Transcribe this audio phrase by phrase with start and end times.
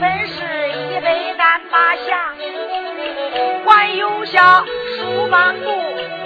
[0.00, 0.34] 本是
[0.68, 2.18] 一杯单八相，
[3.64, 4.38] 还有些
[4.96, 5.70] 书满布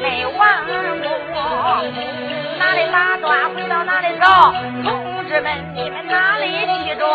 [0.00, 0.64] 没完
[1.00, 1.08] 过。
[2.58, 4.52] 哪里打断回到哪里找，
[4.82, 6.46] 同志们你们哪里
[6.84, 7.06] 记着，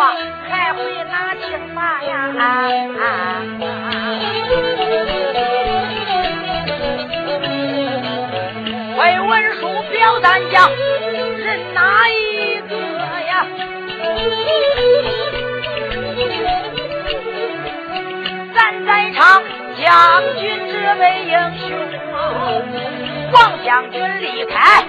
[0.50, 0.80] 还会
[1.12, 2.10] 哪听法呀？
[8.98, 12.76] 会文书表单讲人哪一个
[13.28, 13.46] 呀？
[19.86, 19.94] 将
[20.40, 21.70] 军这位英雄，
[23.34, 24.84] 王将军离开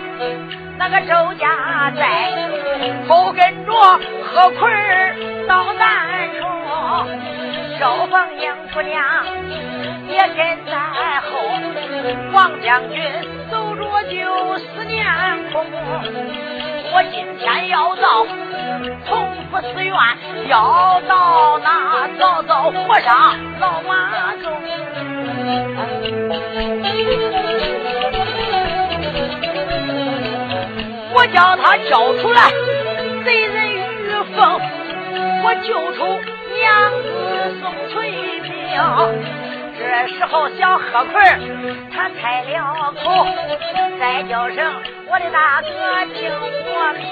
[0.79, 2.33] 那个周家寨，
[3.07, 3.73] 后跟着
[4.25, 4.59] 何奎
[5.47, 6.49] 到南充，
[7.79, 9.05] 周凤英姑娘
[10.09, 11.29] 也跟在后，
[12.33, 13.03] 王将军。
[13.51, 15.05] 走着就思念
[15.53, 15.65] 空，
[16.97, 18.25] 我今天要到
[19.07, 19.95] 同福寺院，
[20.49, 24.51] 要到那早早和尚老马中，
[31.13, 32.51] 我叫他交出来
[33.27, 33.77] 贼人玉
[34.35, 34.59] 凤，
[35.45, 36.01] 我救出
[36.55, 38.55] 娘子宋翠萍。
[39.79, 41.23] 这时候，小贺奎
[41.95, 43.27] 他开了口，
[44.01, 44.73] 再叫声
[45.09, 45.69] 我的大哥
[46.15, 46.33] 听
[46.77, 47.03] 我命，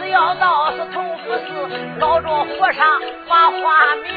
[0.00, 1.46] 只要到是同福寺
[2.00, 2.86] 找着和尚
[3.28, 4.08] 把话明，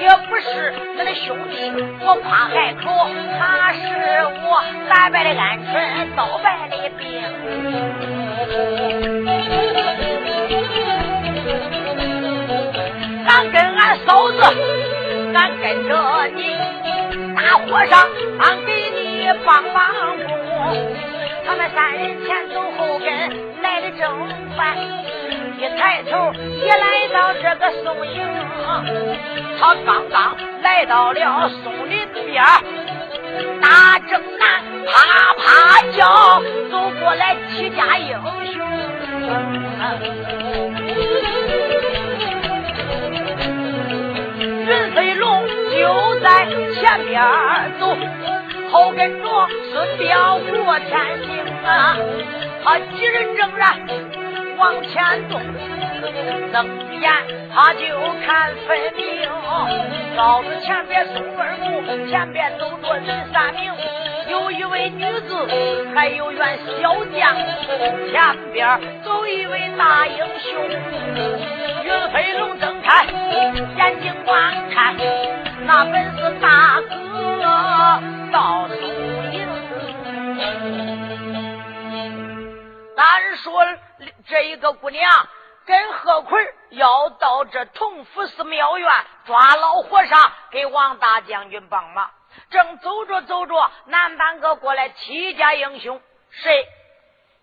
[0.00, 1.72] 也不是我的兄弟，
[2.04, 2.84] 我怕害口，
[3.36, 3.78] 他是
[4.44, 7.02] 我打败的鹌鹑，倒败的兵，
[13.26, 14.36] 俺跟俺嫂子。
[15.34, 15.92] 俺跟着
[16.34, 16.56] 你，
[17.34, 19.92] 大和尚，俺给你帮帮
[20.24, 20.95] 工。
[21.46, 23.06] 他们三人前走后跟，
[23.62, 24.76] 来的正快。
[25.58, 26.32] 一抬头，
[26.64, 28.20] 也来到这个松营。
[29.58, 32.44] 他刚刚来到了松林边，
[33.62, 38.18] 大正南啪啪叫，走过来七家英
[38.52, 38.56] 雄。
[44.68, 47.22] 云飞龙就在前边
[47.80, 47.96] 走，
[48.70, 49.28] 后跟着
[49.72, 50.90] 孙彪过天
[51.24, 51.28] 星
[51.64, 51.96] 啊！
[52.64, 53.78] 他几人仍然
[54.56, 55.38] 往前走，
[56.52, 56.66] 睁
[57.00, 57.12] 眼
[57.54, 57.80] 他就
[58.24, 59.04] 看分明。
[60.16, 63.70] 老子前边松二木，前边走着人三名，
[64.28, 65.46] 有一位女子，
[65.94, 67.36] 还有员小将，
[68.10, 70.50] 前边走一位大英雄。
[71.84, 73.04] 云飞龙睁开
[73.76, 74.96] 眼睛观看，
[75.66, 76.15] 那本
[78.36, 78.78] 到松
[79.32, 79.48] 营。
[82.94, 83.64] 单说
[84.28, 85.10] 这一个姑娘
[85.64, 88.90] 跟贺奎要到这同福寺庙院
[89.24, 92.10] 抓老和尚，给王大将军帮忙。
[92.50, 95.98] 正走着走着，南半个过来七家英雄，
[96.30, 96.66] 谁？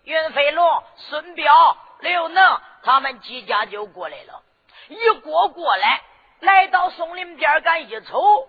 [0.04, 2.60] 云飞龙、孙彪、刘能。
[2.84, 4.42] 他们几家就过来了，
[4.88, 6.02] 一过过来，
[6.38, 8.46] 来到松林边敢一瞅，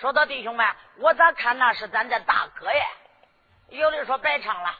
[0.00, 0.66] 说到弟兄们，
[0.98, 2.86] 我咋看那是咱的大哥呀？
[3.70, 4.74] 有的说白唱了，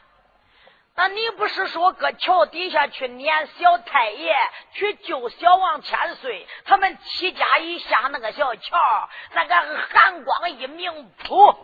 [0.95, 4.33] 那你不是说搁桥底下去撵小太爷，
[4.71, 6.47] 去救小王千岁？
[6.65, 9.55] 他们七家一下那个小桥，那个
[9.89, 11.55] 寒光一明，噗，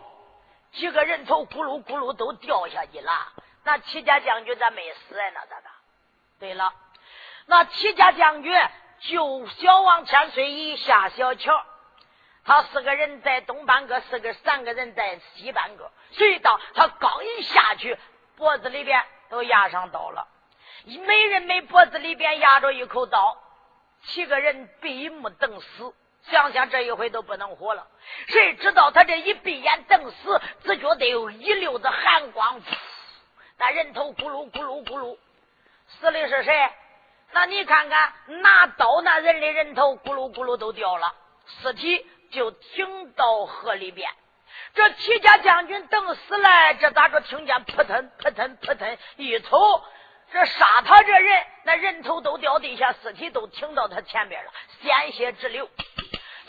[0.71, 3.11] 几个人头咕噜咕噜都掉下去了。
[3.63, 5.31] 那七家将军咋没死呀？
[5.33, 5.69] 那咋的？
[6.39, 6.73] 对了。
[7.47, 8.53] 那齐家将军
[8.99, 11.65] 救小王千岁一下小桥，
[12.45, 15.91] 他四个人在东半个，四个三个人在西半个。
[16.11, 17.97] 谁道他刚一下去，
[18.37, 20.27] 脖子里边都压上刀了，
[20.85, 23.35] 每人每脖子里边压着一口刀，
[24.03, 25.93] 七个人闭目等死。
[26.27, 27.87] 想想这一回都不能活了。
[28.27, 32.59] 谁知道他这一闭眼等死，只觉得有一溜子寒光，
[33.57, 35.17] 那人头咕噜咕噜咕噜，
[35.87, 36.69] 死的是谁？
[37.31, 41.13] 那你看看，拿刀那人的人头咕噜咕噜都掉了，
[41.61, 42.03] 尸体
[42.35, 44.07] 就停到河里边。
[44.73, 47.21] 这齐家将军等死了，这咋着？
[47.21, 49.81] 听见扑腾扑腾扑腾，一瞅，
[50.31, 54.51] 这杀他这人，那人头都掉地下，尸体都停到他前边了，
[54.81, 55.69] 鲜血直流。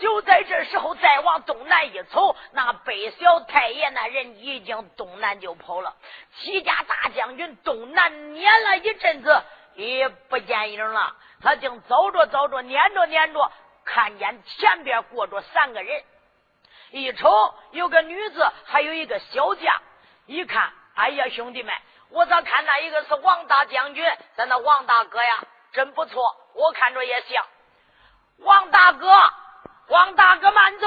[0.01, 5.97] 就在这时候，再往东南一瞅，那北小太爷那人已经东南就跑了。
[6.37, 9.43] 齐家大将军东南撵了一阵子。
[9.77, 13.53] 也不见影了，他竟走着走着，撵着撵着，
[13.87, 16.05] 看见前边过着三个人，
[16.91, 19.75] 一瞅有个女子，还有一个小将。
[20.27, 21.73] 一看，哎呀，兄弟们，
[22.11, 24.05] 我咋看那一个是王大将军？
[24.35, 27.47] 咱那王大哥呀，真不错，我看着也像。
[28.39, 29.09] 王大哥，
[29.89, 30.87] 王大哥慢走！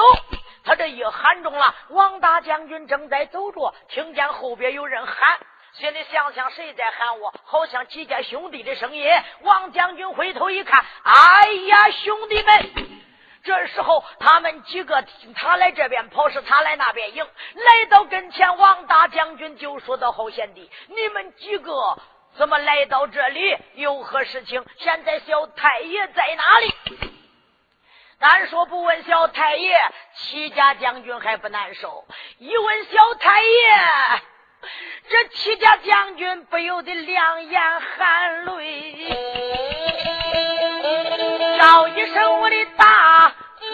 [0.65, 5.39] 他这一喊中了，王大将军正在走着，听见后边有人喊，
[5.73, 7.33] 心里想想谁在喊我？
[7.45, 9.09] 好像几家兄弟的声音。
[9.41, 12.99] 王将军回头一看，哎呀，兄弟们！
[13.41, 15.03] 这时候，他们几个
[15.35, 17.25] 他来这边跑，是他来那边迎。
[17.53, 21.97] 来到跟前，王大将军就说到：“好贤弟，你们几个
[22.35, 23.57] 怎么来到这里？
[23.75, 24.65] 有何事情？
[24.77, 26.73] 现在小太爷在哪里？”
[28.19, 29.73] 单说不问小太爷，
[30.15, 32.05] 齐家将军还不难受；
[32.39, 33.49] 一问小太爷，
[35.09, 39.07] 这戚家将军不由得两眼含泪，
[41.57, 43.65] 叫一声：“我的大哥！”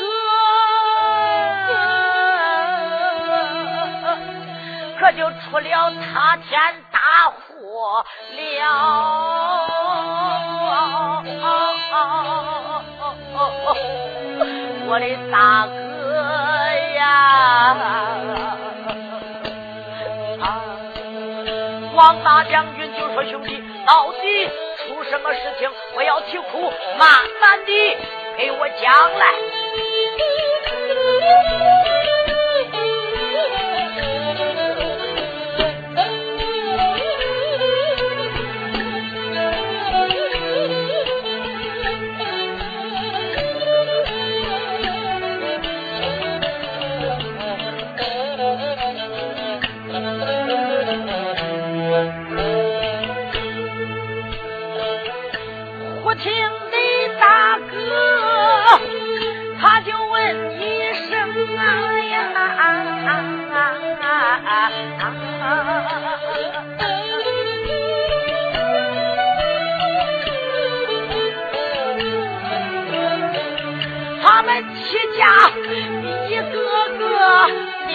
[4.99, 6.99] 可就出了塌天大
[7.31, 8.35] 祸了。
[14.87, 15.73] 我的大哥
[16.95, 18.54] 呀！
[21.95, 24.49] 王大将军就说：“兄弟，到底
[24.85, 25.71] 出什么事情？
[25.95, 26.69] 我要啼哭，
[26.99, 27.71] 慢慢的
[28.37, 29.25] 给我讲来。”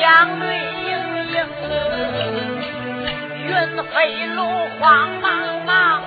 [0.00, 0.91] 相对应
[1.29, 1.35] 应，
[3.47, 3.52] 云
[3.85, 4.38] 飞路
[4.81, 4.88] 慌
[5.20, 5.31] 忙
[5.67, 6.02] 忙，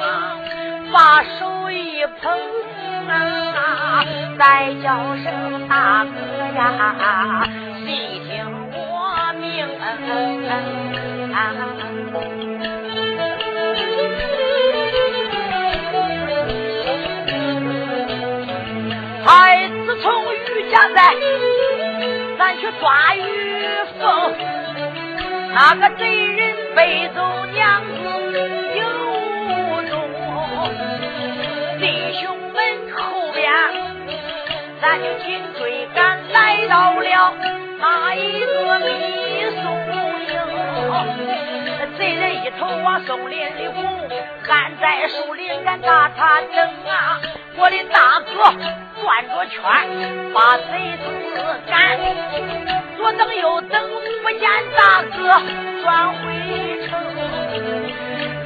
[0.92, 2.36] 把手一捧
[3.07, 4.04] 啊，
[4.40, 6.12] 再叫声大哥
[6.56, 7.48] 呀，
[7.86, 8.31] 细听
[8.74, 9.63] 我命。
[9.80, 11.38] 啊啊
[19.25, 20.04] 孩子从
[20.34, 20.36] 鱼
[20.72, 21.16] 家寨，
[22.38, 23.43] 咱去抓鱼。
[25.54, 27.94] 那个贼人背走娘子
[28.76, 28.84] 有
[29.88, 29.94] 踪，
[31.80, 32.58] 弟兄们
[32.96, 33.54] 后边，
[34.82, 37.36] 咱就紧追赶，来到了
[37.78, 38.86] 那一个密
[39.62, 39.64] 松
[39.94, 39.96] 营。
[42.00, 43.83] 贼人一头往松林里拱，
[44.50, 46.57] 俺在树林俺打他整
[46.92, 47.22] 啊！
[47.56, 48.52] 我的大哥
[49.00, 49.62] 转着圈
[50.33, 51.04] 把贼子
[51.68, 52.00] 赶。
[53.04, 53.81] 我等又等
[54.24, 55.18] 不见大哥
[55.83, 56.18] 转回
[56.88, 56.98] 城，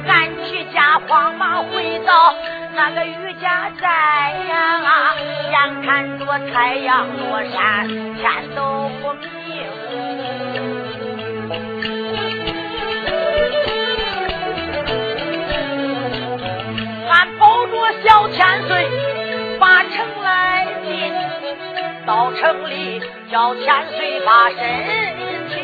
[0.08, 2.34] 俺齐家慌忙回到
[2.74, 5.14] 那个余家寨呀，
[5.52, 7.86] 眼看着太阳落山，
[8.16, 9.28] 天都不明。
[17.08, 17.72] 俺抱着
[18.04, 18.90] 小千岁
[19.60, 20.57] 把城来，
[22.08, 23.02] 到城里。
[23.30, 24.56] 叫千岁把身
[25.50, 25.54] 请，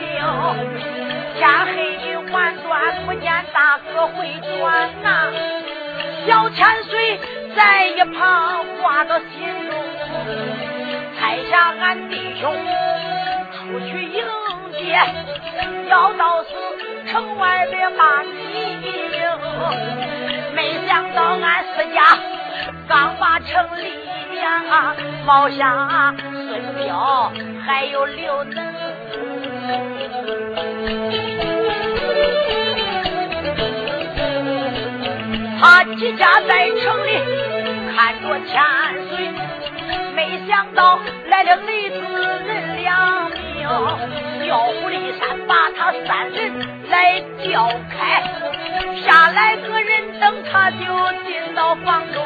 [1.38, 1.74] 天黑
[2.30, 5.32] 晚转不见大哥回转呐，
[6.26, 7.18] 小千岁
[7.56, 9.26] 在一旁挂到心
[9.66, 9.72] 中，
[11.18, 12.54] 猜下俺弟兄
[13.54, 14.22] 出去迎
[14.78, 15.00] 接，
[15.88, 16.50] 要到是
[17.10, 18.28] 城外边把你
[18.82, 18.92] 迎，
[20.54, 22.02] 没想到俺四家
[22.86, 24.03] 刚把城里
[24.44, 27.32] 呀冒下孙彪。
[27.66, 28.62] 还有刘能，
[35.58, 37.10] 他几家在城里
[37.96, 38.52] 看着千
[39.08, 39.32] 岁，
[40.14, 41.96] 没想到来了雷子
[42.44, 43.66] 人两名，
[44.44, 46.52] 调虎离山把他三人
[46.90, 48.22] 来调开，
[49.00, 50.84] 下来个人等他就
[51.24, 52.22] 进到房中，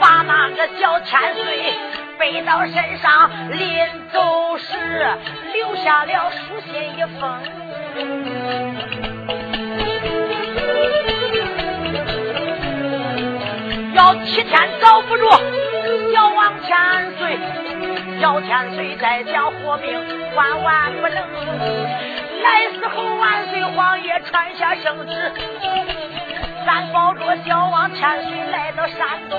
[0.00, 1.74] 把那个小千岁。
[2.18, 4.74] 背到身上，临走时
[5.52, 7.30] 留下了书信一封，
[13.94, 15.28] 要七天找不着
[16.14, 16.74] 小王千
[17.18, 17.38] 岁，
[18.18, 19.92] 小千岁在家活命
[20.36, 21.16] 万万不能，
[22.42, 23.56] 来时候万岁。
[23.76, 25.32] 皇爷传下圣旨，
[26.64, 29.38] 咱保着小王千岁来到山东。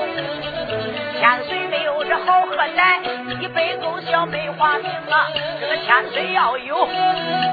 [1.19, 2.99] 千岁没有这好喝奶，
[3.39, 5.27] 一杯够小梅花名啊！
[5.59, 6.87] 这个千岁要有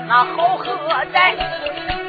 [0.07, 0.75] 那好喝
[1.13, 1.35] 奶，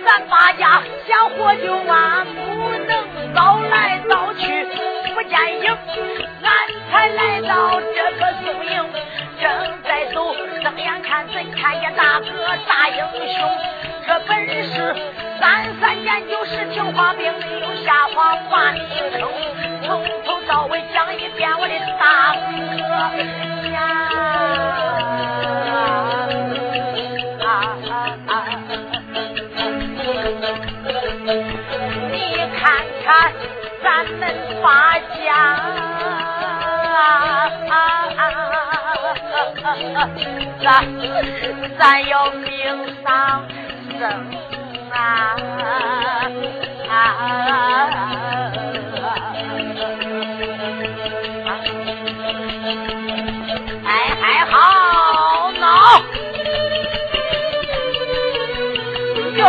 [0.05, 4.67] 咱八家想活就万，不能早来早去
[5.13, 5.77] 不见影。
[6.43, 6.51] 俺
[6.91, 8.54] 才来到这个宋营，正在走，睁眼
[11.15, 12.27] 看怎看见大哥
[12.67, 13.49] 大英雄。
[14.05, 14.93] 这本是
[15.39, 18.81] 三三年九十听话兵，没有瞎话把你
[19.13, 19.31] 称，
[19.85, 22.75] 从头到尾讲一遍我的大哥
[23.71, 23.79] 呀！
[32.11, 33.31] 你看看
[33.81, 34.21] 咱们
[34.61, 35.31] 八家，
[40.61, 40.85] 咱
[41.77, 42.49] 咱要命
[43.03, 43.43] 丧。
[43.97, 44.01] 生
[44.91, 44.95] 啊
[46.89, 46.91] 啊！
[53.85, 53.89] 哎
[54.21, 54.53] 哎，好
[55.59, 55.63] 闹！
[59.37, 59.43] 哟，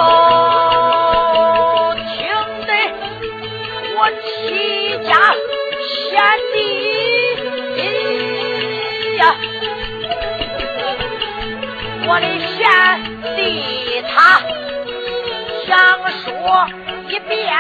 [12.09, 12.59] 我的贤
[13.37, 13.41] 弟。
[14.09, 14.41] 他
[15.67, 15.77] 想
[16.23, 16.25] 说
[17.09, 17.59] 一遍啊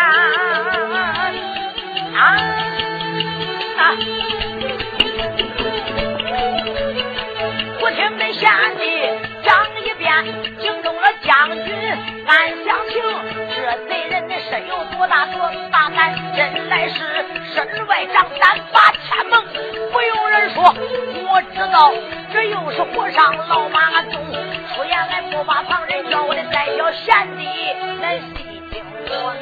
[2.14, 2.18] 啊，
[7.80, 8.48] 我听得贤
[8.78, 8.82] 弟
[9.42, 9.48] 讲
[9.84, 10.06] 一遍，
[10.60, 11.66] 惊动了将军
[12.26, 13.02] 俺想情，
[13.54, 13.56] 这
[13.88, 17.24] 贼人的身有多大多大胆，真来是
[17.54, 19.44] 身外长胆八千猛。
[19.92, 20.74] 不用人说，
[21.28, 21.92] 我知道
[22.36, 27.46] 这又是和尚老马宗出言来不把旁人叫我的再叫贤弟，
[28.02, 29.32] 来细听我。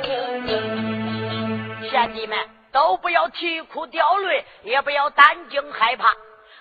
[1.91, 2.39] 贤弟们
[2.71, 6.15] 都不要啼哭掉泪，也不要担惊害怕。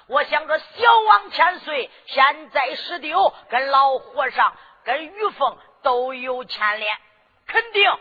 [0.07, 6.97] 我想着小王千岁现在失丢，跟老和尚跟玉凤都有牵连，
[7.45, 7.91] 肯定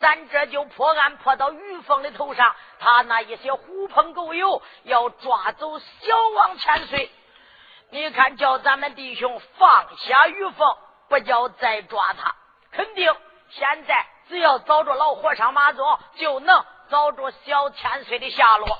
[0.00, 2.56] 咱这就破案破到玉凤的头上。
[2.80, 7.08] 他那一些狐朋狗友要抓走小王千岁，
[7.90, 10.76] 你看叫咱们弟兄放下玉凤，
[11.08, 12.34] 不叫再抓他，
[12.70, 13.14] 肯定
[13.48, 18.78] 现在只要找着老和尚马宗，就能找着小千岁的下落。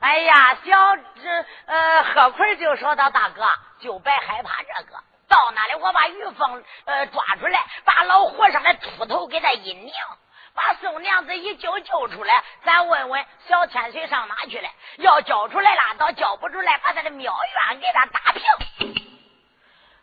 [0.00, 3.44] 哎呀，小这呃贺奎就说到大哥，
[3.80, 4.96] 就别害怕这个，
[5.28, 9.92] 到那里我把玉凤呃抓出来，把老和尚的秃头给他一拧。
[10.58, 14.68] 把宋娘子一救救出来，咱问问小千岁上哪去了？
[14.96, 17.32] 要交出来了，倒交不出来，把他的庙
[17.70, 18.42] 院给他打平。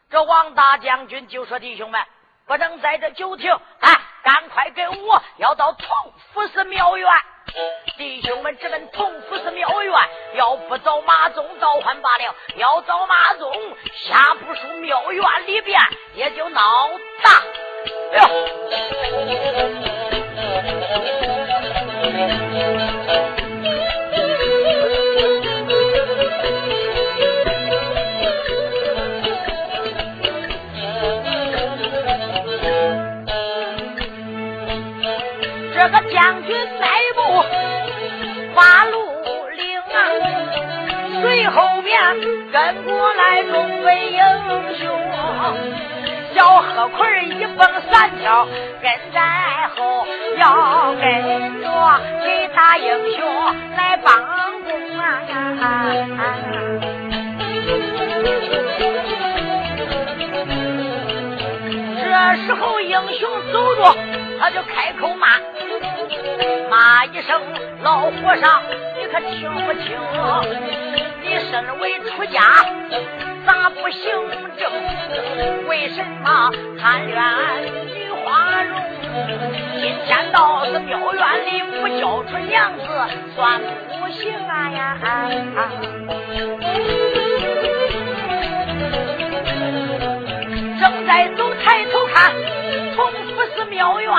[0.10, 2.02] 这王大将军就说：“弟兄们，
[2.48, 3.94] 不能在这久停，哎，
[4.24, 5.90] 赶快跟我要到同
[6.32, 7.12] 福寺庙院。
[7.98, 9.94] 弟兄们直奔同福寺庙院，
[10.36, 13.54] 要不找马宗倒换罢了，要找马宗
[13.94, 15.78] 下不输庙院里边，
[16.14, 16.90] 也就闹
[17.22, 18.56] 大了。”
[42.56, 44.20] 跟过来众位英
[44.78, 44.88] 雄。
[46.34, 48.48] 小贺奎一蹦三跳
[48.82, 49.20] 跟在
[49.76, 50.08] 后，
[50.38, 51.68] 要跟着
[52.24, 53.20] 其他英雄
[53.76, 54.16] 来帮
[54.64, 55.22] 工啊！
[62.00, 62.06] 这
[62.46, 63.94] 时候英雄走着，
[64.40, 65.28] 他就开口骂，
[66.70, 67.42] 骂一声
[67.84, 68.64] ：“老和尚，
[68.98, 70.85] 你可听不清？
[71.40, 72.42] 身为出家。”
[73.46, 74.12] 咋不行
[74.58, 74.72] 正？
[75.68, 77.16] 为什么贪恋
[77.94, 78.82] 女花容？
[79.80, 82.84] 今天到是庙院里不交出娘子，
[83.36, 83.62] 算
[84.00, 84.98] 不行啊呀！
[90.80, 92.34] 正在走，抬头看，
[92.96, 94.10] 从福寺庙院，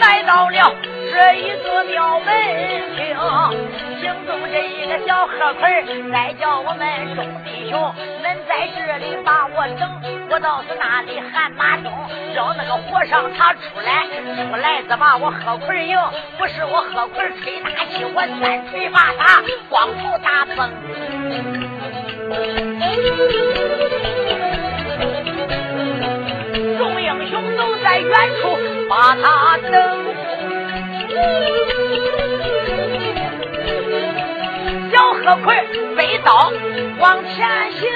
[0.00, 0.74] 来到了
[1.12, 2.26] 这一座庙门
[2.96, 3.02] 厅。
[4.00, 9.88] 惊动这一个小贺奎，再叫我们众弟兄，恁在这里把我等，
[10.30, 11.92] 我到是那里喊马忠，
[12.34, 14.06] 叫那个和尚他出来，
[14.50, 15.96] 出来怎么我贺奎赢？
[16.38, 20.70] 不是我贺奎吹大气，我三锤把他光头打崩。
[35.24, 35.54] 何奎
[35.96, 36.52] 背刀
[36.98, 37.88] 往前行，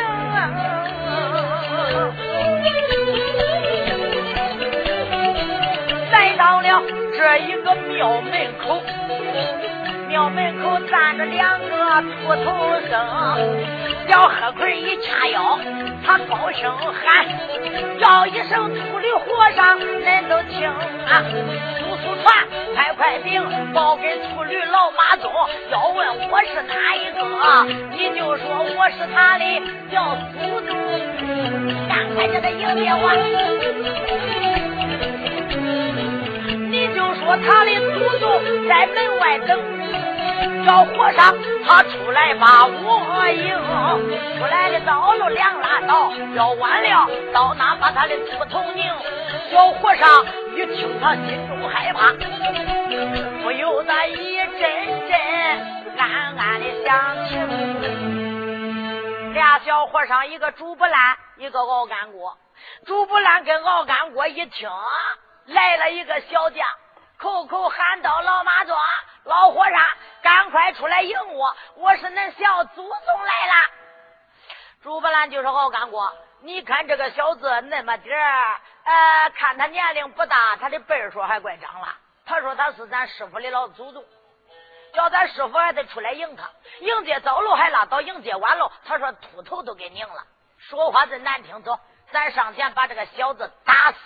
[6.12, 6.82] 来到了
[7.16, 8.80] 这一个庙门口。
[10.08, 11.66] 庙门口站着两个
[12.22, 12.94] 秃头僧，
[14.08, 15.58] 小何奎一掐腰，
[16.06, 17.26] 他高声喊，
[17.98, 21.24] 叫一声秃驴和尚，恁都听啊！
[22.16, 22.34] 速速传，
[22.74, 23.42] 快快禀，
[23.74, 25.30] 报给秃驴老马宗。
[25.70, 27.20] 要问我是哪一个，
[27.96, 28.44] 你就说
[28.76, 29.44] 我是他的
[29.90, 30.76] 叫祖宗，
[31.88, 33.12] 赶快叫他迎接我。
[36.68, 39.60] 你就说他的祖宗在门外等。
[40.64, 43.56] 小和尚，他出来把我迎，
[44.38, 48.84] 出来的早了两拉道，要晚了到哪把他的秃头拧。
[49.50, 50.24] 小和尚
[50.56, 52.14] 一听，他心中害怕，
[53.42, 54.58] 不由得一阵
[55.06, 55.20] 阵
[55.98, 57.36] 暗暗的想起。
[59.34, 62.38] 俩小和尚，一个煮不烂，一个熬干锅。
[62.86, 64.70] 煮不烂跟熬干锅一听，
[65.44, 66.66] 来了一个小将，
[67.18, 68.80] 口口喊道：“老马庄，
[69.24, 69.78] 老和尚。”
[70.24, 71.54] 赶快出来迎我！
[71.76, 73.52] 我是恁小祖宗来了。
[74.82, 76.10] 朱不烂就是熬干锅。
[76.40, 81.88] 你看这个小子那么点儿，呃，看他年龄不大，他的辈数还怪长了。
[82.24, 84.04] 他说他是咱师傅的老祖宗，
[84.94, 86.48] 叫咱师傅还得出来迎他。
[86.80, 90.24] 迎接走路还拉倒，迎接晚了，他说秃头都给拧了。
[90.56, 91.78] 说话真难听，走，
[92.12, 93.98] 咱上前把这个小子打死。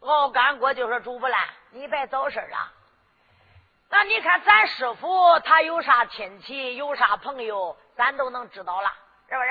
[0.00, 2.72] 熬干锅就说朱不烂，你别走神啊。
[3.88, 8.92] 那你看，咱师傅他有啥亲戚，有啥朋友，咱都能知道了，
[9.28, 9.50] 是不是？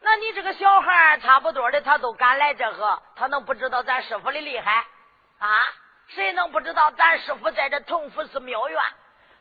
[0.00, 4.84] 那你这个小孩差不多的，他都敢来这个，他能不知道咱师傅的厉害
[5.38, 5.60] 啊？
[6.08, 8.78] 谁能不知道咱师傅在这同福寺庙院，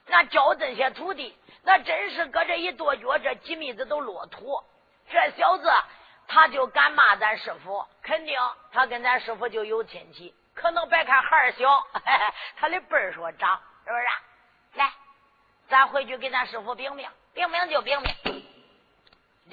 [0.08, 4.64] 那教这些徒弟，那真是搁这一跺脚，这几米子都落土。
[5.10, 5.70] 这小子
[6.28, 8.40] 他就敢骂咱师傅，肯定
[8.72, 11.86] 他跟咱师傅就有亲戚，可能别看孩儿小，
[12.56, 13.62] 他的辈儿说长。
[13.86, 14.80] 是不是？
[14.80, 14.90] 来，
[15.68, 18.53] 咱回去给咱师傅禀明，禀明就禀禀。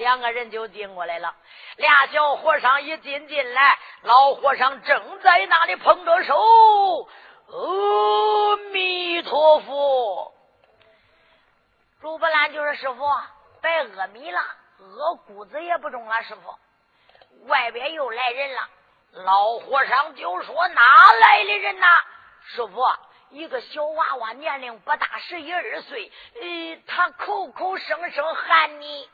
[0.01, 1.35] 两个人就进过来了。
[1.77, 7.07] 俩小和尚一进进来，老和尚正在那里捧着手。
[7.47, 10.33] 阿弥陀佛。
[12.01, 13.03] 朱不兰就是师傅，
[13.61, 16.23] 白阿弥了，阿谷子也不中了。
[16.23, 16.57] 师傅，
[17.45, 18.61] 外边又来人了。
[19.11, 20.81] 老和尚就说：“哪
[21.21, 21.87] 来的人呐？”
[22.55, 22.83] 师傅。
[23.29, 26.11] 一个小娃娃，年龄不大，十一二岁。
[26.41, 29.09] 呃，他口口声声喊你，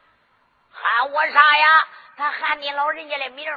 [0.82, 1.88] 喊我啥呀？
[2.18, 3.48] 他喊你老人家的名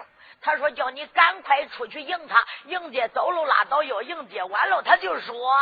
[0.42, 5.56] 他说叫你赶快出去迎他，迎接走路拉倒，要迎接完了，他就说，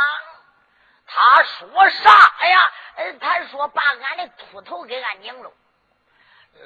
[1.06, 2.10] 他说啥
[2.46, 2.72] 呀？
[3.20, 5.52] 他说把俺的秃头给俺拧了。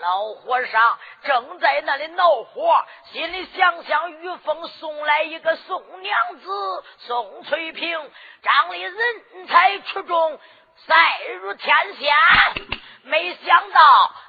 [0.01, 8.11] 老和尚正在那里恼火，心里想想于凤送来一个宋娘子宋翠萍，
[8.43, 10.41] 长里人才出众，
[10.87, 12.72] 赛如天仙。
[13.05, 13.81] 没想到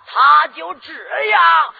[0.07, 1.73] 他就这样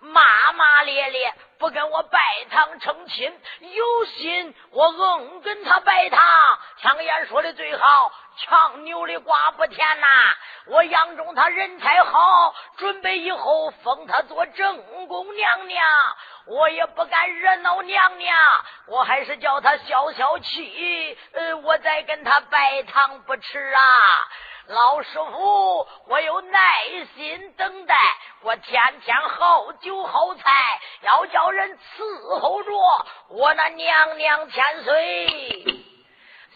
[0.00, 1.34] 骂骂咧咧。
[1.58, 2.18] 不跟我拜
[2.50, 6.20] 堂成亲，有心我硬跟他拜堂。
[6.78, 10.06] 常言说的最好，强扭的瓜不甜呐。
[10.66, 15.84] 我杨中他人才好，准备以后封他做正宫娘娘。
[16.46, 18.36] 我也不敢惹恼娘娘，
[18.88, 21.16] 我还是叫他消消气。
[21.32, 23.82] 呃，我再跟他拜堂不迟啊。
[24.68, 26.60] 老师傅，我有耐
[27.16, 27.96] 心等待，
[28.42, 32.72] 我天天好酒好菜，要叫人伺候着
[33.28, 35.84] 我那娘娘千岁。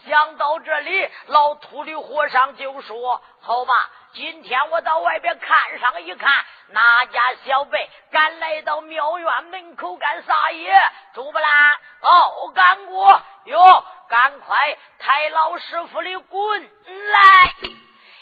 [0.07, 3.73] 想到这里，老秃驴和尚就说：“好吧，
[4.13, 10.73] 今天我到外边看上一看，哪家小辈敢来到庙院门口干啥爷？
[11.13, 16.71] 朱不啦，哦，干过哟，赶快抬老师傅的棍
[17.11, 17.53] 来。”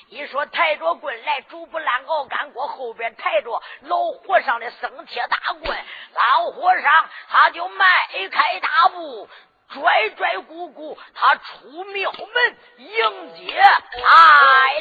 [0.10, 5.78] 一说抬着棍来，竹不烂熬干锅，后边抬着老和尚的生铁大棍，
[6.14, 7.86] 老和尚他就迈
[8.32, 9.28] 开大步，
[9.70, 14.80] 拽拽鼓鼓，他出庙门迎接来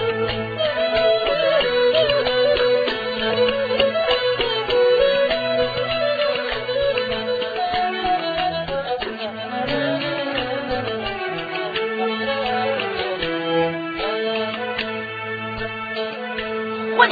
[0.00, 0.13] 了。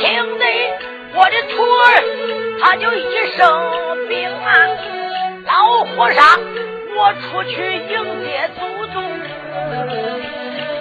[0.03, 0.45] 听得
[1.15, 1.87] 我的徒儿，
[2.61, 3.41] 他就一声
[4.09, 4.29] 禀。
[5.97, 6.25] 和尚，
[6.97, 9.03] 我出去迎接祖宗，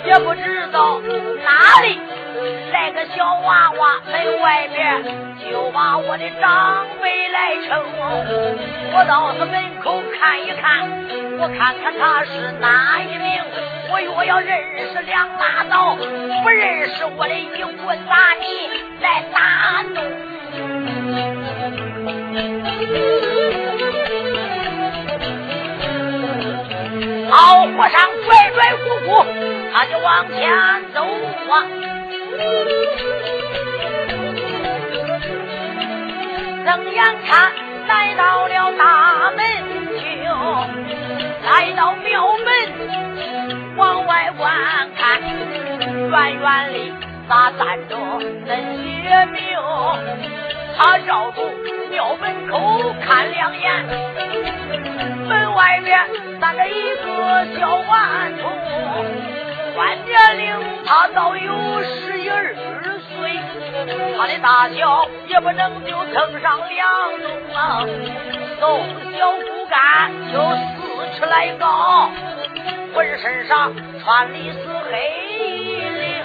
[0.05, 1.01] 也不知道
[1.43, 1.99] 哪里
[2.71, 5.03] 来个小娃娃，门外边
[5.43, 7.83] 就把我的长辈来称。
[8.93, 10.87] 我到他门口看一看，
[11.41, 13.41] 我看看他是哪一名。
[13.89, 14.59] 我若要认
[14.93, 17.47] 识两拉倒，不认识我的一
[17.83, 18.69] 棍打你
[19.01, 20.03] 来打动。
[27.27, 29.25] 老和尚拽拽鼓鼓，
[29.73, 30.37] 他就往前
[30.93, 31.03] 走
[31.49, 31.65] 啊。
[36.65, 37.51] 睁眼看，
[37.87, 39.39] 来到了大门
[39.97, 40.29] 厅，
[41.51, 44.49] 来到庙门，往外观
[44.95, 46.93] 看，远远里
[47.27, 47.97] 咋站着
[48.45, 49.97] 那些庙？
[50.77, 51.41] 他绕住
[51.89, 53.85] 庙门口看两眼，
[55.27, 55.99] 门外面
[56.39, 58.49] 站着一个小顽童，
[59.75, 62.55] 关年龄他倒有十一二
[63.19, 63.37] 岁，
[64.17, 66.87] 他的大小也不能就称上两
[67.21, 67.83] 中啊，
[68.57, 68.79] 瘦
[69.19, 70.57] 小骨干有
[71.01, 72.11] 四尺来高，
[72.93, 74.59] 浑身上穿的是
[74.91, 74.99] 黑
[75.89, 76.21] 绫。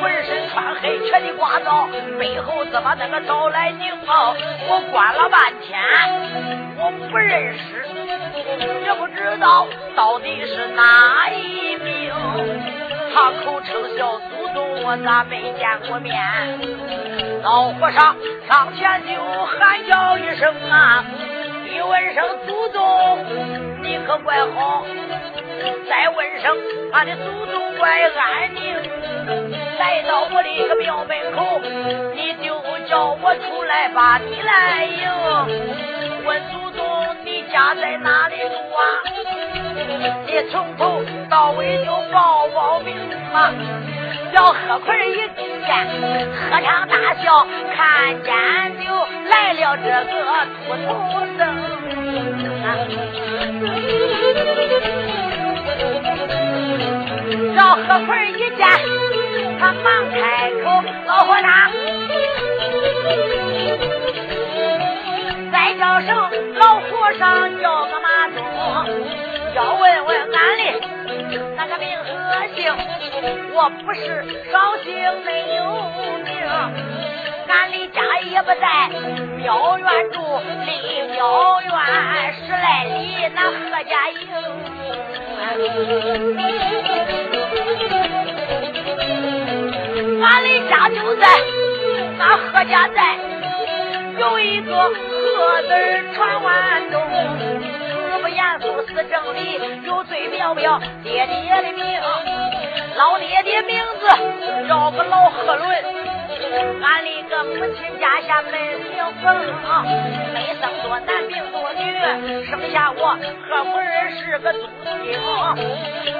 [0.00, 1.86] 浑身穿黑，全的刮枣，
[2.18, 4.34] 背后怎么那个招来拧啊？
[4.68, 5.80] 我观了半天，
[6.76, 7.86] 我不认识，
[8.84, 12.12] 也不知道到底是哪一名。
[13.14, 16.12] 他口称小祖宗，我咋没见过面？
[17.44, 18.16] 老和尚
[18.48, 20.93] 上前就喊叫一声啊！
[24.18, 24.84] 怪好；
[25.88, 26.56] 再问声
[26.92, 28.74] 俺的祖宗怪安宁。
[29.78, 31.60] 来到我的一个庙门口，
[32.14, 35.08] 你就叫我出来把你来迎。
[36.24, 38.82] 问祖宗，你家在哪里住啊？
[40.26, 42.94] 你从头到尾就报报名
[43.32, 43.50] 嘛。
[44.32, 45.16] 小贺奎一
[45.66, 45.86] 见，
[46.50, 48.32] 喝唱大笑，看见
[48.84, 48.84] 就
[49.28, 50.88] 来了这个秃头
[51.38, 51.63] 僧。
[57.54, 58.60] 小贺奎一见。
[59.60, 60.64] 他忙开口，
[61.06, 61.46] 老和尚，
[65.50, 66.08] 再叫声
[66.58, 67.22] 老和尚
[67.62, 68.36] 叫个马忠，
[69.54, 70.62] 要问问俺的
[71.56, 72.06] 那个名和
[72.54, 72.60] 姓，
[73.54, 74.00] 我不是
[74.52, 74.92] 绍兴
[75.24, 75.62] 没有
[76.24, 76.34] 名，
[77.46, 78.88] 俺的家也不在
[79.36, 80.18] 庙院住，
[80.64, 81.70] 离庙院
[82.34, 84.18] 十来里那何家营。
[90.22, 91.26] 俺的家就在
[92.18, 92.98] 俺何家寨，
[94.18, 95.68] 有一个何字
[96.14, 102.00] 传万宗，字不严肃是正理，有最苗苗爹爹的名，
[102.96, 104.06] 老爹爹名字
[104.68, 106.13] 叫个老贺伦。
[106.54, 108.52] 俺的个母亲家下门
[108.84, 109.26] 姓冯，
[110.32, 111.82] 没生多男病多女，
[112.46, 114.60] 生下我何贵儿是个祖
[115.02, 115.04] 亲。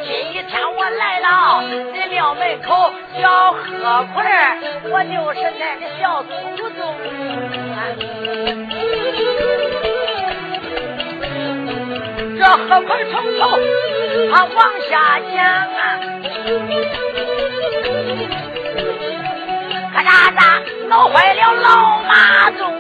[0.03, 1.63] 今一天我来到
[1.95, 4.59] 这庙门口，小何贵儿，
[4.91, 6.31] 我就是恁的小祖
[6.71, 6.81] 宗。
[12.37, 13.41] 这何贵从头
[14.33, 14.57] 他往
[14.91, 14.93] 下
[15.33, 15.83] 讲啊。
[20.05, 22.73] 咔嚓嚓，闹坏了老马宗。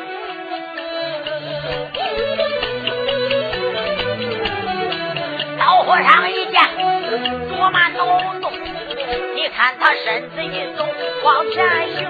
[5.58, 6.60] 老和尚一见，
[7.48, 8.52] 多慢动动。
[9.34, 10.86] 你看他身子一动，
[11.24, 12.04] 往前行；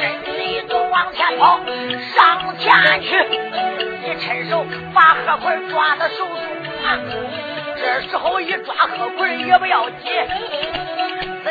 [0.00, 1.60] 身子一动，往前跑，
[2.16, 3.14] 上前去，
[4.02, 4.64] 一伸手
[4.94, 6.32] 把贺坤抓到手中。
[7.76, 10.10] 这时候一抓贺坤也不要紧。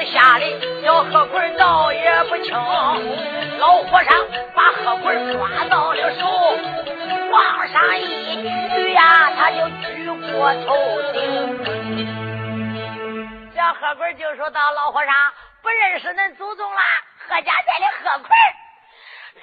[0.03, 2.51] 这吓得小贺棍倒也不轻，
[3.59, 4.11] 老和尚
[4.55, 6.25] 把贺棍抓到了手，
[7.29, 8.41] 往上一
[8.73, 10.75] 举呀，他就举过头
[11.13, 11.19] 顶。
[13.53, 15.13] 小贺棍就说到：“老和尚
[15.61, 16.81] 不认识恁祖宗啦，
[17.27, 18.29] 何家寨的贺棍。”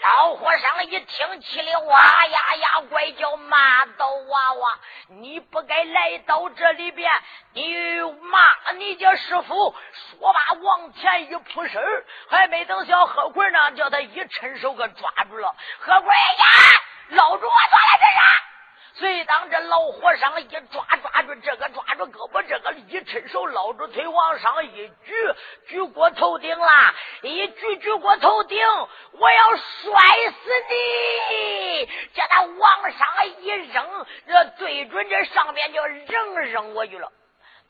[0.03, 7.11] 老和尚一听，气的哇呀呀怪叫，骂道：“娃娃，你不该来到这里边！
[7.53, 9.75] 你骂你家师傅！”
[10.19, 11.83] 说罢，往前一扑身
[12.31, 15.55] 还没等小何贵呢，叫他一伸手给抓住了。
[15.81, 16.45] 何贵呀，
[17.09, 18.48] 捞住我抓来这啥？
[18.99, 25.15] 谁当这老和尚一抓抓住这个抓住胳膊，这个一伸手捞住腿往上一举，
[25.69, 26.95] 举过头顶啦！
[27.23, 28.59] 一举举过头顶，
[29.13, 29.93] 我要摔
[30.33, 31.87] 死你！
[32.13, 37.13] 叫他往上一扔，这对准这上面就扔扔过去了。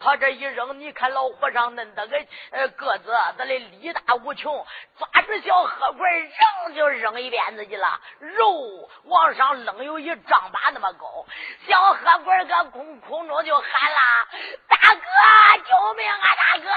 [0.01, 4.65] 他这一扔，你看老和尚恁的个呃个子，他的力大无穷，
[4.97, 11.27] 抓住小河棍扔就扔一边子去了，肉往上扔有一丈八那么高，
[11.67, 14.29] 小河棍搁空空中就喊啦
[14.69, 16.69] ：“大哥，救命啊，大哥！”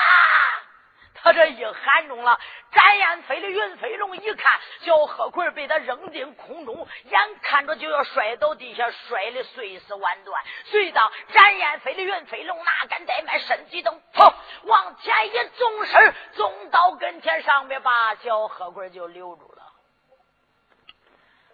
[1.24, 2.40] 他这一喊中了，
[2.72, 10.44] 展燕飞的云飞龙一看，小何奎被他扔进空中，眼看着就要摔到地下，摔的碎尸万段。
[10.66, 11.00] 随着
[11.34, 19.51] 展燕飞的云飞龙哪敢怠慢，身体都砰往前一纵身，纵到跟前上面，把小何奎就留住。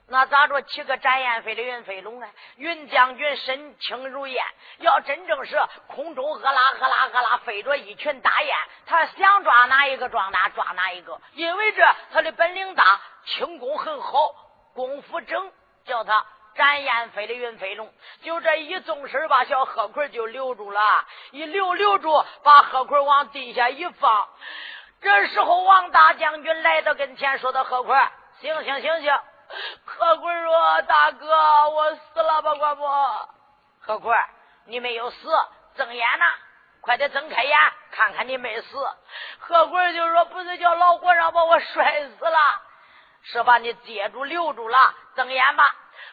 [0.10, 0.62] 那咋着？
[0.62, 2.30] 七个展燕飞的云飞龙啊？
[2.56, 4.42] 云将军身轻如燕，
[4.80, 14.34] 要真正是空中呵啦呵啦呵啦飞着一群大雁，他想抓哪一个抓哪抓哪一个，因为这他的本领大，轻功很好，
[14.74, 15.52] 功夫整，
[15.86, 17.92] 叫他展燕飞的云飞龙，
[18.22, 20.82] 就这一纵身把小贺奎就留住了，
[21.32, 24.30] 一留留住，把贺奎往地下一放。
[25.02, 27.96] 这时候王大将军来到跟前，说：“的贺奎，
[28.40, 29.14] 醒醒醒醒！”
[29.86, 32.88] 何贵说：“大哥，我死了吧，官不？
[33.80, 34.16] 何贵，
[34.66, 35.18] 你没有死，
[35.76, 36.26] 睁眼呐！
[36.82, 37.58] 快点睁开眼，
[37.92, 38.90] 看看你没死。”
[39.40, 42.40] 何贵就说：“不是叫老和尚把我摔死了，
[43.24, 44.78] 是把你接住留住了。
[45.16, 45.64] 睁眼吧。”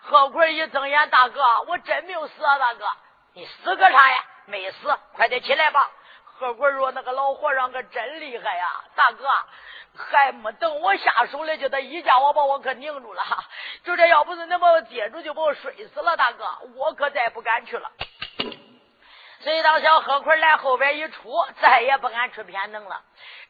[0.07, 2.59] 何贵一睁眼，大哥，我真没有死啊！
[2.59, 2.87] 大哥，
[3.33, 4.25] 你死个啥呀？
[4.47, 5.90] 没死，快点起来吧。
[6.38, 9.25] 何贵说：“那个老和尚可真厉害呀，大哥。”
[9.97, 13.23] 还没等我下手呢，就他一家伙把我可拧住了。
[13.85, 16.16] 就这要不是能把我接住，就把我摔死了。
[16.16, 16.44] 大哥，
[16.75, 17.88] 我可再不敢去了。
[19.44, 23.03] 谁当小贺奎来后边一出，再也不敢去偏能了。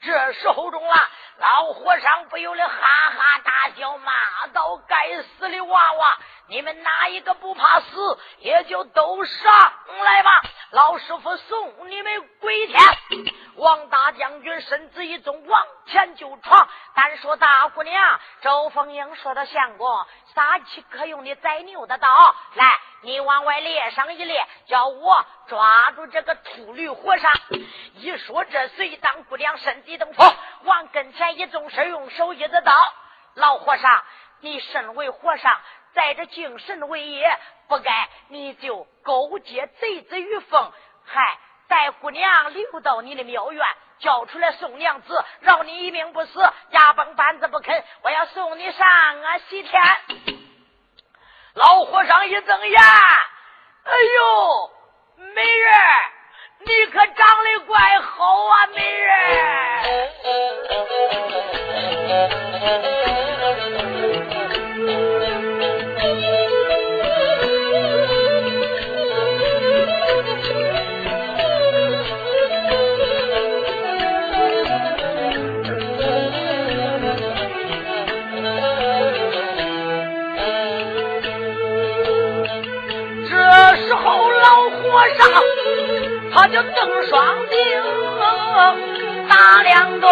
[0.03, 0.94] 这时候中了，
[1.38, 4.12] 老和尚不由得哈哈大笑，骂
[4.53, 6.18] 道：“该死的娃娃！
[6.49, 8.18] 你们哪一个不怕死？
[8.40, 10.42] 也就都上来吧！
[10.75, 12.81] 老师傅送你们归天。”
[13.55, 16.69] 王大将军身子一纵，往前就闯。
[16.97, 19.89] 单说大姑娘周凤英说的相公，
[20.35, 22.09] 杀气可用的宰牛的刀，
[22.55, 27.33] 来，你往外列上一列，叫我抓住这个秃驴和尚。
[27.95, 30.35] 一说这，随当姑娘身体等风，
[30.65, 32.73] 往跟前一纵身，用手一的刀。
[33.35, 34.03] 老和尚，
[34.41, 35.61] 你身为和尚，
[35.93, 40.72] 在这敬神为业，不该你就勾结贼子于凤，
[41.05, 41.38] 还。
[41.66, 43.66] 带姑娘留到你的庙院，
[43.98, 46.38] 叫出来送娘子，饶你一命不死。
[46.70, 49.83] 牙崩板子不肯，我要送你上啊西天。
[51.55, 54.70] 老和尚一睁眼，哎呦，
[55.35, 55.72] 美人，
[56.66, 59.11] 你可长得怪好啊，美人。
[85.17, 85.21] 上，
[86.33, 87.57] 他就瞪双睛，
[89.29, 90.07] 打量着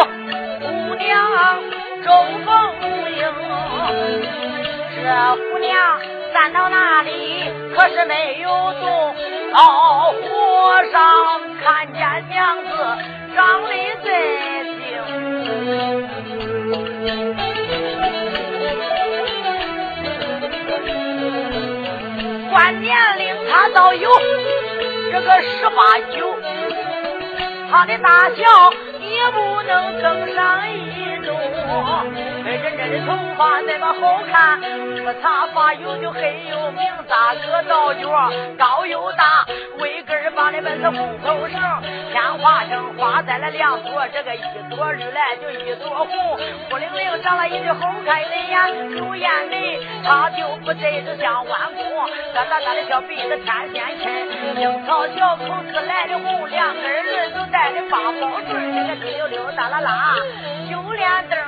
[0.61, 1.61] 姑娘
[2.05, 2.11] 周
[2.45, 2.51] 凤
[3.17, 3.21] 英。
[4.97, 5.03] 这
[5.51, 5.71] 姑娘
[6.33, 8.49] 站到那里，可是没有
[8.81, 9.15] 动。
[9.53, 11.01] 老和尚
[11.63, 12.01] 看见
[12.31, 12.69] 娘子
[13.35, 13.69] 长得
[14.03, 14.09] 真
[14.79, 14.83] 精，
[22.51, 24.11] 观年龄他倒有。
[25.23, 26.37] 个十八九，
[27.71, 28.43] 他的大小
[29.01, 31.33] 也不能更上一度。
[32.45, 34.61] 真正的头发那么好看，
[35.03, 39.45] 不擦发油就黑又明，大个倒角高又大，
[39.79, 41.61] 尾根绑的本是红头绳，
[42.13, 46.39] 鲜花生花在了两朵，这个一朵绿来就一朵红，
[46.71, 51.83] 孤零零长了一对好看的眼，柳眼眉，他就不真是像弯弓，
[52.33, 60.17] 大大大的小鼻子天仙亲，樱桃小口子来的红，两根儿都带的八宝坠，这个滴溜溜哒啦啦，
[60.71, 61.39] 秀脸灯。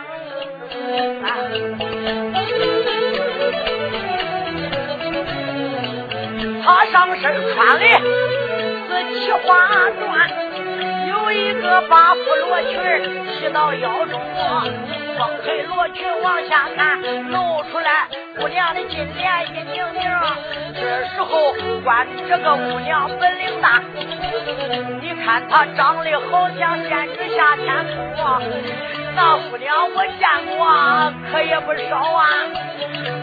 [6.65, 7.23] 他上身
[7.53, 7.85] 穿的
[8.89, 9.39] 是七花
[9.91, 10.01] 缎，
[11.09, 12.73] 有一个八幅罗裙
[13.39, 14.19] 系到腰中，
[15.19, 16.99] 风吹罗裙往下看，
[17.31, 20.03] 露出来姑娘的金莲一拧拧。
[20.75, 21.53] 这时候
[21.85, 23.83] 管这个姑娘本领大，
[25.25, 27.75] 看她长得好像仙女下天
[28.17, 28.43] 宫。
[29.17, 30.59] 那姑娘我见过，
[31.33, 32.29] 可也不少啊。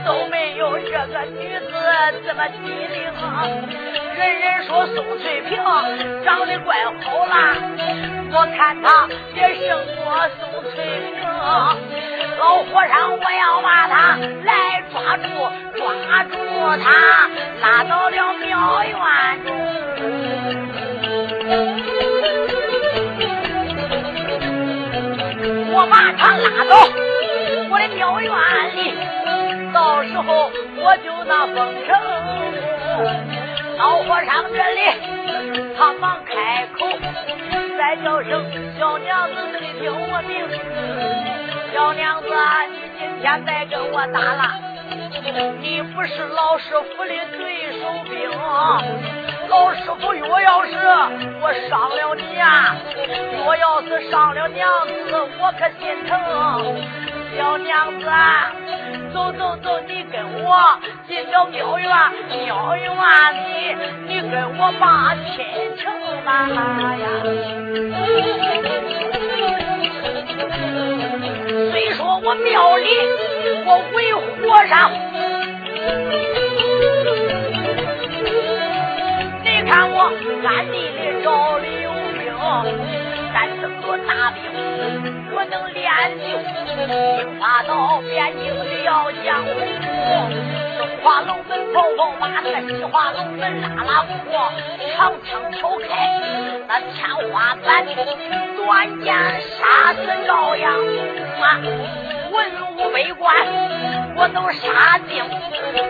[0.06, 1.72] 都没有这个女子
[2.26, 3.14] 这么机灵。
[4.18, 5.58] 人人说宋翠萍
[6.26, 7.56] 长得怪好啦，
[8.32, 10.76] 我看她也胜过宋翠
[11.16, 11.22] 萍。
[12.40, 15.24] 老和尚，我要把她来抓住，
[15.78, 16.34] 抓住
[16.84, 16.90] 她，
[17.62, 18.96] 拉到了庙院
[19.46, 20.71] 中。
[26.18, 26.76] 他拉到
[27.70, 28.30] 我的庙院
[28.76, 28.80] 里，
[29.74, 31.90] 到时候我就那封城。
[33.78, 34.82] 老和尚这里，
[35.78, 36.88] 他忙开口，
[37.78, 38.46] 再叫声
[38.78, 40.32] 小娘子，你听我命。
[41.74, 42.28] 小娘子，
[42.72, 44.54] 你今天再跟我打了，
[45.62, 48.12] 你不是老师傅的对手兵。
[49.52, 50.72] 老师傅，若要是
[51.42, 52.74] 我伤了你呀，
[53.44, 54.94] 若要是伤了娘子，
[55.42, 56.18] 我可心疼。
[57.36, 58.06] 小娘子，
[59.14, 61.90] 走走走，你跟我进了庙院，
[62.46, 62.90] 庙院
[63.36, 63.76] 里
[64.08, 65.44] 你跟我把亲
[65.76, 65.84] 情
[66.24, 66.48] 吧
[66.96, 67.06] 呀。
[71.74, 72.88] 虽说我庙里
[73.66, 74.90] 我为和尚。
[79.72, 80.12] 看我
[80.44, 82.20] 暗地里找李有兵，
[83.34, 84.44] 咱这么多大兵，
[85.32, 85.88] 我能练
[86.20, 86.36] 就
[86.76, 89.48] 兵法到边境的要江湖。
[90.78, 94.52] 东华龙门跑跑马，那西华龙门拉拉过，
[94.98, 96.20] 长枪挑开
[96.68, 97.86] 那天花板，
[98.58, 99.16] 短剑
[99.56, 100.74] 杀死赵阳
[101.40, 102.11] 啊！
[102.32, 102.38] 文
[102.78, 103.36] 武百官，
[104.16, 105.22] 我都杀尽，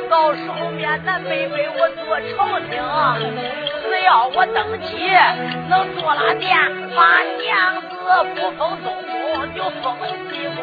[0.10, 2.70] 到时候面南北北我做朝廷，
[3.84, 4.90] 只要我登基，
[5.70, 6.50] 能做了殿，
[6.96, 7.86] 把娘子
[8.36, 9.84] 不封东宫，就封
[10.30, 10.58] 西宫。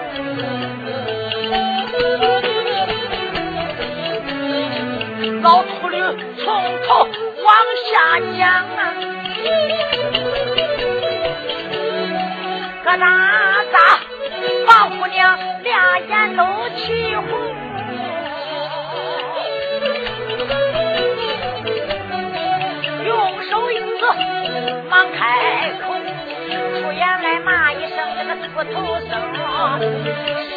[5.43, 5.97] 老秃驴
[6.37, 6.45] 从
[6.87, 6.89] 头
[7.45, 7.49] 往
[7.87, 7.93] 下
[8.37, 8.39] 讲
[8.77, 8.81] 啊，
[12.85, 13.28] 个大大王姑
[15.11, 15.39] 娘。
[15.61, 16.45] 俩眼都
[16.77, 17.27] 气红，
[23.05, 24.01] 用手一指，
[24.89, 25.93] 忙开口，
[26.81, 28.75] 出言来骂一声那个秃头
[29.11, 29.11] 僧。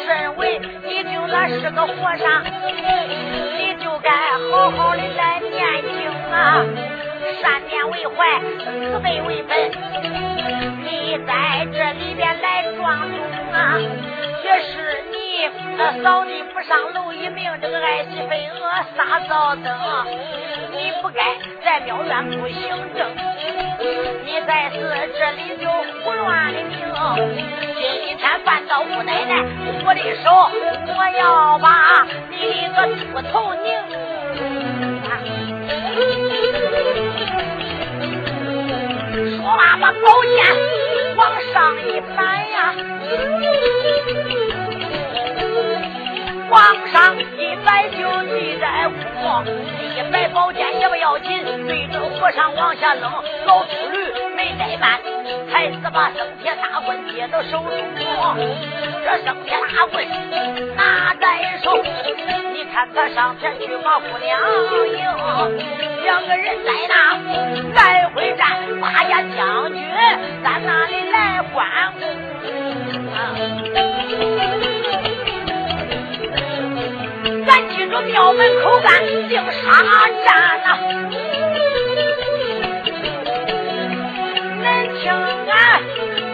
[0.06, 2.42] 身为你就那是个和尚，
[3.58, 4.08] 你就该
[4.50, 6.64] 好好的来念经啊，
[7.42, 9.50] 善念为怀，慈悲为本。
[10.84, 13.78] 你在这里边来装疯啊！
[14.44, 15.16] 也是你
[16.02, 18.60] 扫地不上楼一命，这个爱惜飞蛾
[18.96, 19.66] 撒灶灯，
[20.72, 22.56] 你不该在庙院不行
[22.96, 23.08] 正，
[24.24, 24.76] 你在是
[25.16, 25.70] 这里就
[26.02, 26.70] 胡乱的命。
[27.76, 29.44] 今天犯到姑奶奶
[29.84, 30.50] 我的手，
[30.88, 33.66] 我要把你的个猪头拧。
[39.36, 40.34] 说话把宝剑
[41.16, 41.20] 往
[41.52, 41.54] 上
[41.86, 42.74] 一摆呀。
[46.52, 46.60] 皇
[46.92, 48.94] 上一摆就地在哭，
[49.96, 53.10] 一摆宝剑也不要紧，对着和尚往下扔。
[53.46, 55.00] 老秃驴没怠慢，
[55.50, 57.66] 还是把生铁大棍接到手中。
[59.02, 60.06] 这生铁大棍
[60.76, 61.82] 拿在手，
[62.52, 64.38] 你看他上前去把姑娘
[64.92, 64.98] 迎，
[66.04, 66.94] 两个人在那
[67.72, 69.80] 来回战，八家将军
[70.44, 71.66] 在那里来观
[71.98, 72.00] 顾。
[75.02, 75.11] 咱
[77.92, 79.82] 记住庙门口干净杀
[80.24, 80.26] 战
[80.64, 80.66] 呐！
[84.62, 84.64] 恁
[84.98, 85.12] 听
[85.46, 85.52] 俺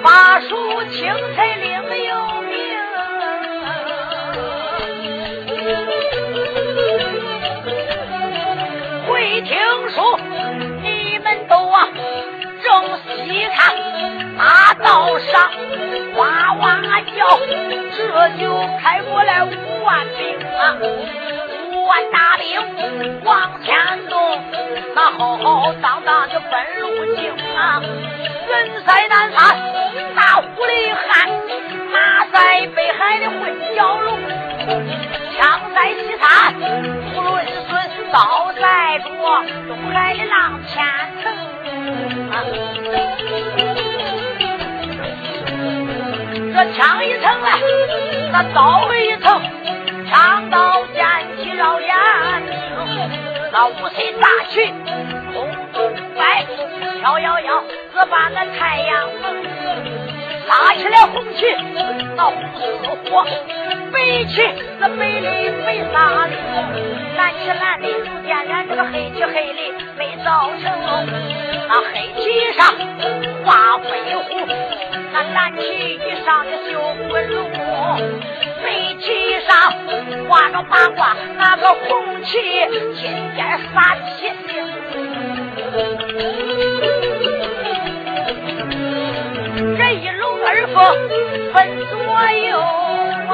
[0.00, 0.48] 把书
[0.92, 1.66] 青才领
[2.06, 2.54] 有名，
[9.08, 9.58] 会听
[9.90, 9.96] 书
[10.84, 11.88] 你们都啊
[12.62, 12.66] 正
[13.16, 13.74] 细看，
[14.38, 15.50] 大道上
[16.14, 16.80] 哇哇
[17.16, 17.36] 叫，
[17.96, 18.44] 这就
[18.80, 19.48] 开过来五
[19.84, 20.38] 万兵。
[20.38, 20.78] 啊
[21.88, 23.74] 万大兵往前
[24.10, 24.38] 动，
[24.94, 27.80] 那浩浩荡荡的奔路径啊！
[27.80, 29.58] 人塞南山
[30.14, 31.30] 那狐狸汉，
[31.90, 33.40] 马塞北海的混
[33.74, 34.18] 蛟龙，
[35.38, 36.54] 枪在西山
[37.16, 39.08] 无论孙，刀在着
[39.66, 40.84] 东海的浪千
[41.22, 41.32] 层
[42.32, 42.44] 啊！
[46.54, 47.58] 这枪一层来，
[48.30, 49.40] 那刀一层。
[50.10, 51.04] 长刀剑
[51.36, 51.88] 气绕眼
[52.46, 52.56] 睛，
[53.52, 54.64] 那五彩大旗
[55.32, 56.44] 空中摆，
[57.00, 59.36] 飘摇摇，只把那太阳蒙。
[60.48, 61.44] 拉起来红旗，
[62.16, 62.60] 那红似
[63.10, 63.22] 火；
[63.92, 64.42] 白旗
[64.78, 66.32] 那白里没啥的，
[67.16, 67.86] 蓝旗蓝的，
[68.24, 70.72] 点燃这个黑旗黑里没造成。
[71.68, 72.74] 那黑旗上
[73.44, 74.46] 画飞虎，
[75.12, 75.60] 那蓝旗
[75.96, 76.80] 以上的绣
[77.10, 77.36] 滚龙，
[78.62, 78.66] 白
[79.00, 79.06] 旗
[79.46, 79.50] 上
[80.28, 82.38] 画着八卦，那个红旗
[82.96, 84.48] 金尖撒七星。
[89.76, 90.76] 这一龙二凤
[91.52, 91.56] 分
[91.90, 91.96] 左
[92.48, 92.58] 右
[93.28, 93.32] 啊，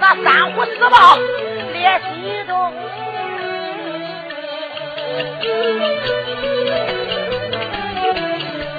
[0.00, 0.96] 那三虎四豹
[1.72, 2.72] 列西东，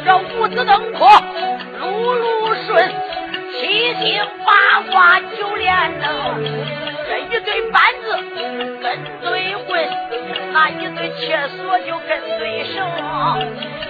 [0.06, 0.98] 这五子登科
[1.80, 2.39] 路路
[2.70, 2.88] 顺，
[3.52, 4.52] 七星八
[4.92, 6.08] 卦九连灯，
[7.08, 8.16] 这一对板子
[8.80, 8.86] 跟
[9.24, 9.90] 对棍，
[10.54, 12.88] 那一对切锁就跟对绳。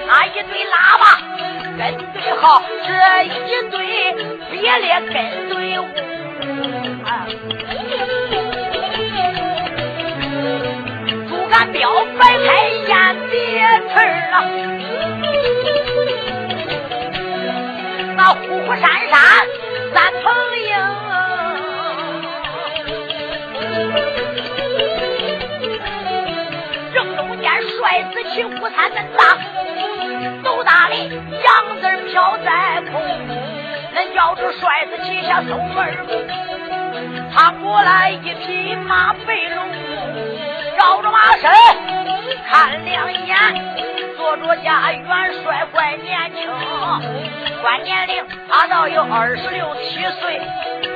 [0.08, 1.04] 那一对喇叭
[1.78, 1.80] 跟
[2.14, 2.92] 对号，这
[3.24, 3.28] 一
[3.70, 3.76] 对
[4.50, 5.14] 别列跟
[5.50, 5.82] 对舞，
[11.28, 12.48] 竹竿标摆开
[12.88, 12.90] 雁
[13.30, 13.36] 别
[13.90, 13.94] 翅
[14.32, 14.34] 啊，
[18.70, 19.20] 虎虎山山
[19.96, 20.22] 三层
[20.62, 20.70] 营，
[26.94, 29.24] 正中间帅子骑虎三门大。
[30.64, 33.02] 大里杨字飘在空，
[33.96, 36.06] 恁叫着帅子旗下松儿，
[37.34, 39.68] 他过来一匹马背龙，
[40.78, 41.50] 绕着马身
[42.48, 43.36] 看两眼，
[44.20, 45.06] 坐着家元
[45.42, 46.50] 帅怪年轻，
[47.62, 50.42] 关年龄他倒有二十六七岁，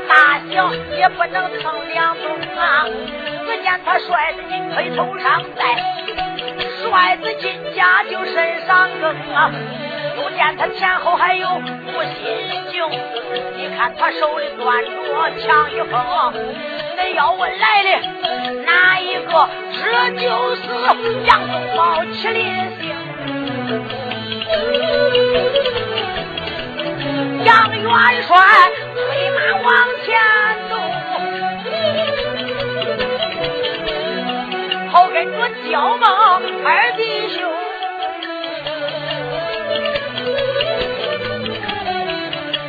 [0.10, 2.86] 大小也不能称两宗啊，
[3.48, 5.64] 只见他帅子金盔头上戴。
[6.84, 9.50] 帅子进家就身上更啊，
[10.18, 12.84] 又见他前后还有五心镜，
[13.56, 14.92] 你看他手里端着
[15.40, 16.34] 枪一封，
[16.98, 17.90] 那要问来的
[18.66, 19.50] 哪一个？
[19.84, 20.62] 这就是
[21.26, 22.46] 杨宗保麒麟
[22.80, 22.96] 星，
[27.46, 27.84] 杨元
[28.24, 28.32] 帅
[28.94, 29.00] 催
[29.32, 29.70] 马往
[30.04, 30.08] 前
[30.70, 30.72] 走，
[34.92, 35.38] 后跟着
[35.70, 36.04] 焦梦。
[36.66, 37.38] 二弟兄，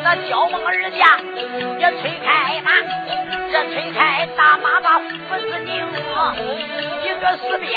[0.03, 1.19] 那焦梦二家
[1.79, 2.71] 也催开马，
[3.53, 5.05] 这催开大马把斧
[5.41, 5.87] 子拧，
[7.05, 7.73] 一个四鞭，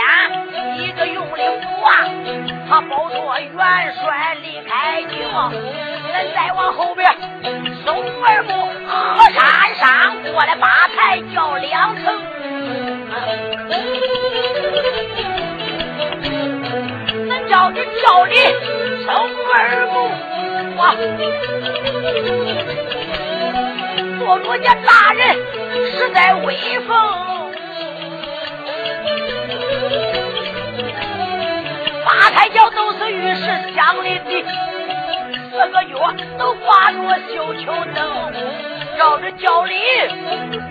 [0.78, 1.92] 一个用力扶啊，
[2.70, 3.54] 他抱着元
[3.96, 5.12] 帅离开京。
[6.12, 7.10] 咱再往后边，
[7.86, 8.50] 松二木
[8.88, 12.04] 河山上过来八抬叫两层。
[17.50, 18.36] 叫你叫你
[19.06, 19.08] 生
[19.54, 19.96] 儿木
[20.82, 20.84] 啊！
[24.20, 25.22] 做着家大人
[25.92, 26.92] 实在威风，
[32.32, 34.46] 抬轿都是玉石镶里的，
[35.52, 35.96] 四个月
[36.38, 36.98] 都挂着
[37.34, 38.34] 绣球灯，
[38.98, 39.76] 绕着轿里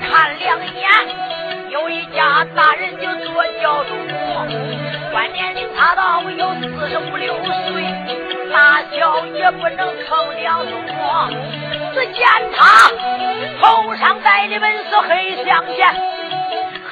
[0.00, 0.88] 看两眼，
[1.70, 3.96] 有一家大人就坐轿中。
[5.12, 7.84] 关年龄差到有四十五六岁，
[8.52, 11.28] 大小也不能称两多。
[11.94, 12.90] 只见他
[13.62, 15.88] 头上戴的本是黑相间，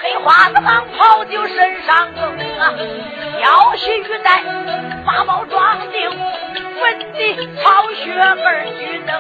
[0.04, 2.22] 黑花子蟒袍就身上更
[2.58, 2.74] 啊，
[3.40, 4.44] 腰系玉带，
[5.06, 6.10] 八宝装订，
[6.78, 9.16] 粉的草靴儿举灯，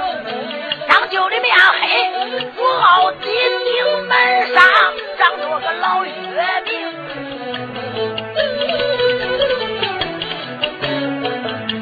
[0.86, 4.12] 张九的面黑，朱傲的顶门
[4.52, 4.62] 上
[5.16, 6.12] 长着个老月
[6.66, 6.70] 明。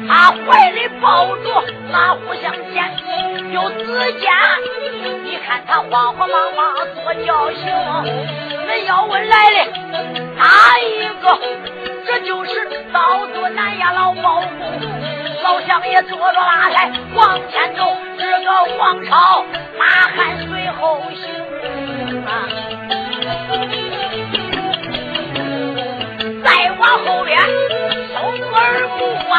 [0.07, 1.43] 他怀里抱着
[1.91, 2.89] 那互相剑，
[3.51, 4.31] 有子剑。
[5.25, 6.73] 你看他慌慌忙忙
[7.03, 7.65] 做轿行，
[8.79, 9.65] 要问来了
[10.35, 11.39] 哪一个？
[12.05, 12.51] 这就是
[12.91, 14.81] 刀做南衙老包公，
[15.41, 19.43] 老乡爷坐着拉来往前走，这个王朝
[19.79, 21.33] 马汉随后行
[22.25, 22.29] 啊。
[26.43, 27.39] 再往后边，
[28.13, 28.21] 松
[28.53, 28.99] 儿木
[29.31, 29.33] 啊。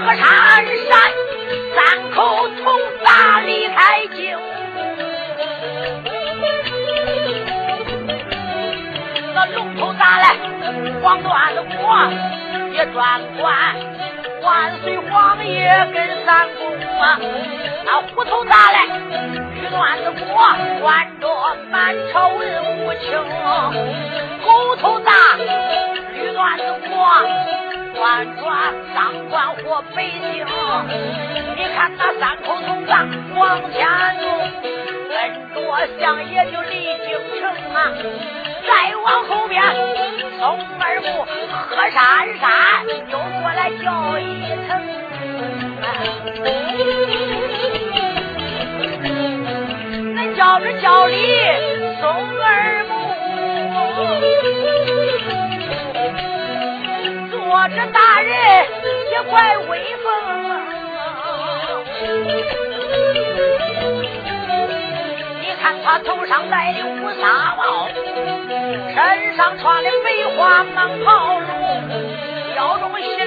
[0.00, 0.22] 河山
[0.88, 0.92] 山，
[1.74, 1.76] 三
[2.14, 2.62] 口从
[3.04, 4.06] 大离开
[9.52, 10.36] 龙头打来，
[11.02, 12.10] 黄段子国
[12.72, 13.74] 也专管
[14.42, 16.64] 万岁皇爷跟三公
[17.00, 17.18] 啊。
[17.84, 18.86] 那虎头打来，
[19.54, 20.42] 绿段子国
[20.80, 21.28] 管着
[21.70, 22.40] 满朝文
[22.78, 23.04] 武卿。
[24.44, 25.12] 狗头大，
[26.14, 26.94] 绿段子国。
[27.96, 30.44] 关抓当官或百姓。
[31.56, 33.86] 你看那三口铜葬往前
[34.20, 34.24] 走，
[35.08, 35.14] 跟
[35.54, 35.56] 着
[36.00, 36.72] 相爷就离
[37.06, 37.08] 京
[37.40, 37.42] 城
[37.72, 37.78] 啊。
[38.66, 39.62] 再往后边，
[40.38, 41.06] 松二木
[41.68, 42.00] 和山
[42.38, 42.44] 山
[43.10, 43.84] 又过来叫
[44.18, 44.22] 一
[44.66, 44.68] 层。
[50.14, 51.16] 恁叫着叫里
[52.00, 52.02] 松
[52.40, 52.92] 二木，
[57.30, 58.32] 坐着大人
[59.10, 59.70] 也怪威
[60.02, 60.04] 风。
[65.64, 67.88] 看他头上戴的乌纱帽。
[67.88, 70.06] 身上穿的白
[70.36, 71.40] 花蟒袍，
[72.54, 73.24] 腰中系的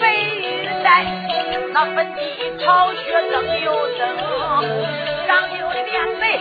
[0.00, 1.04] 白玉带，
[1.74, 2.20] 那粉底
[2.64, 2.98] 朝靴
[3.30, 4.02] 灯又灯，
[5.26, 6.40] 长久的面眉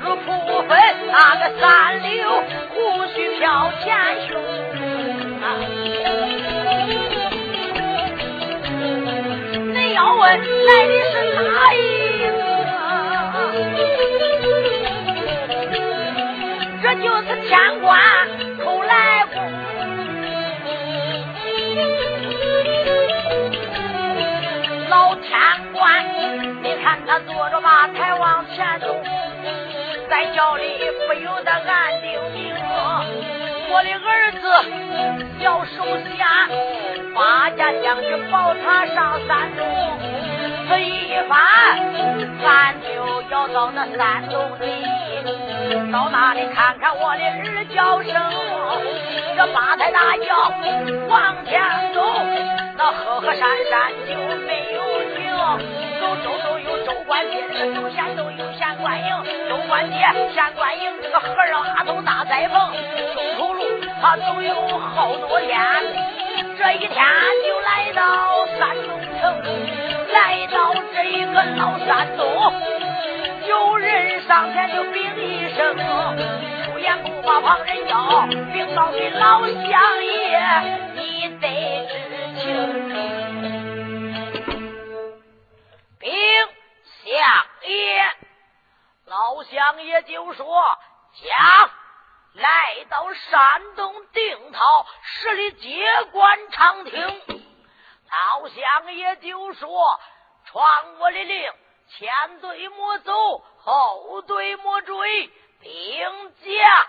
[0.00, 0.30] 如瀑
[0.68, 0.78] 粉，
[1.10, 2.06] 那个三绺
[2.68, 2.72] 胡
[3.12, 3.88] 须飘前
[4.28, 4.30] 胸。
[9.74, 11.76] 你要问来的是哪一
[27.10, 28.86] 他坐着马台往前走，
[30.08, 30.62] 在轿里
[31.08, 32.54] 不由得暗定定，
[33.68, 34.46] 我的儿子
[35.40, 35.84] 要受
[36.16, 36.46] 下，
[37.12, 39.66] 八家将军保他上山东，
[40.68, 41.34] 这一番，
[42.44, 45.90] 咱就要到那山东里。
[45.90, 48.14] 到那里看看我的儿叫声，
[49.36, 50.52] 这八抬大轿
[51.08, 51.60] 往前
[51.92, 52.00] 走，
[52.76, 54.14] 那河河山山就
[54.46, 54.80] 没有
[55.16, 55.29] 停。
[56.00, 57.42] 走周都有州官街，
[57.74, 59.06] 走县都有县官营。
[59.48, 59.96] 州官街、
[60.34, 62.72] 县官营，这个河上阿头大栽棚，
[63.14, 63.64] 中途路
[64.00, 65.58] 他走有好多天。
[66.58, 66.90] 这一天
[67.46, 69.34] 就来到山东城，
[70.12, 72.52] 来到这一个老山东，
[73.48, 75.74] 有人上前就禀一声。
[76.64, 80.38] 出言不把旁人叫，禀告给老乡爷，
[80.94, 81.88] 你得
[82.38, 82.89] 知情。
[86.00, 86.10] 禀
[87.04, 88.16] 相爷，
[89.04, 90.78] 老乡爷就说：
[91.22, 91.70] 将
[92.32, 97.52] 来到山东定陶十里接官长亭。
[98.10, 100.00] 老乡爷就说：
[100.46, 101.52] 传我的令，
[101.90, 105.30] 前队莫走，后队莫追。
[105.60, 106.86] 兵将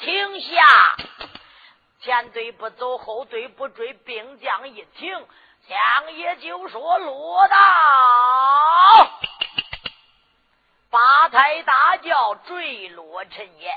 [0.00, 0.64] 停下，
[2.00, 3.92] 前队不走，后队不追。
[3.92, 5.28] 兵将一停，
[5.68, 7.56] 将也就说落到
[10.90, 13.74] 八抬大轿坠落尘烟。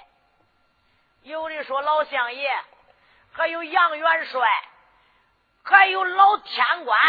[1.24, 2.50] 有的说老相爷，
[3.32, 4.48] 还有杨元帅，
[5.64, 7.00] 还有老天官，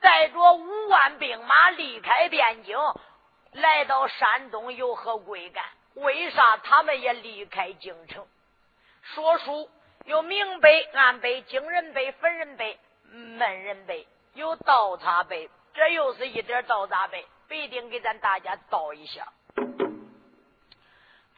[0.00, 2.78] 带着五万兵马离开汴京，
[3.52, 5.64] 来到山东，有何贵干？
[5.94, 8.26] 为啥他们也离开京城？
[9.02, 9.70] 说书
[10.04, 12.78] 有明碑、暗碑、惊人碑、粉人碑、
[13.10, 19.26] 闷人碑，有倒插碑，这又是一点倒插碑，必定给咱大家倒一下。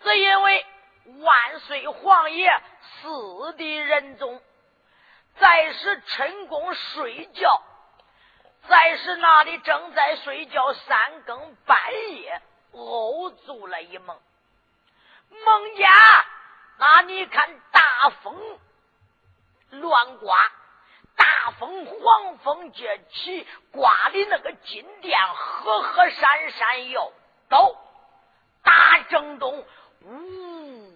[0.00, 0.66] 只因为
[1.20, 4.40] 万岁皇爷四弟仁宗
[5.38, 7.62] 在时趁宫睡觉，
[8.68, 11.78] 在时那里正在睡觉，三更半
[12.12, 12.42] 夜
[12.72, 14.20] 偶做了一梦。
[15.30, 15.88] 梦家，
[16.78, 18.58] 那你看大风
[19.70, 20.36] 乱刮，
[21.16, 27.12] 大风黄风接起，刮的那个金殿和和闪闪要
[27.48, 27.74] 倒，
[28.62, 29.64] 大正东，
[30.02, 30.92] 呜，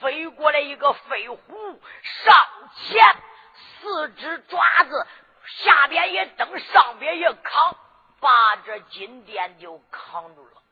[0.00, 2.34] 飞过来一个飞虎，上
[2.76, 3.16] 前
[3.80, 5.06] 四只爪子，
[5.46, 7.76] 下边也蹬，上边也扛，
[8.20, 10.62] 把这金殿就扛住了，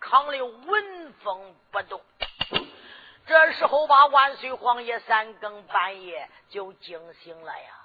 [0.00, 2.00] 扛的纹风不动。
[3.26, 7.78] 这时候，把万岁皇爷三更半夜就惊醒了呀！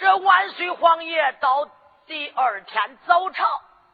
[0.00, 1.68] 这万岁皇爷到
[2.06, 3.44] 第二天早朝，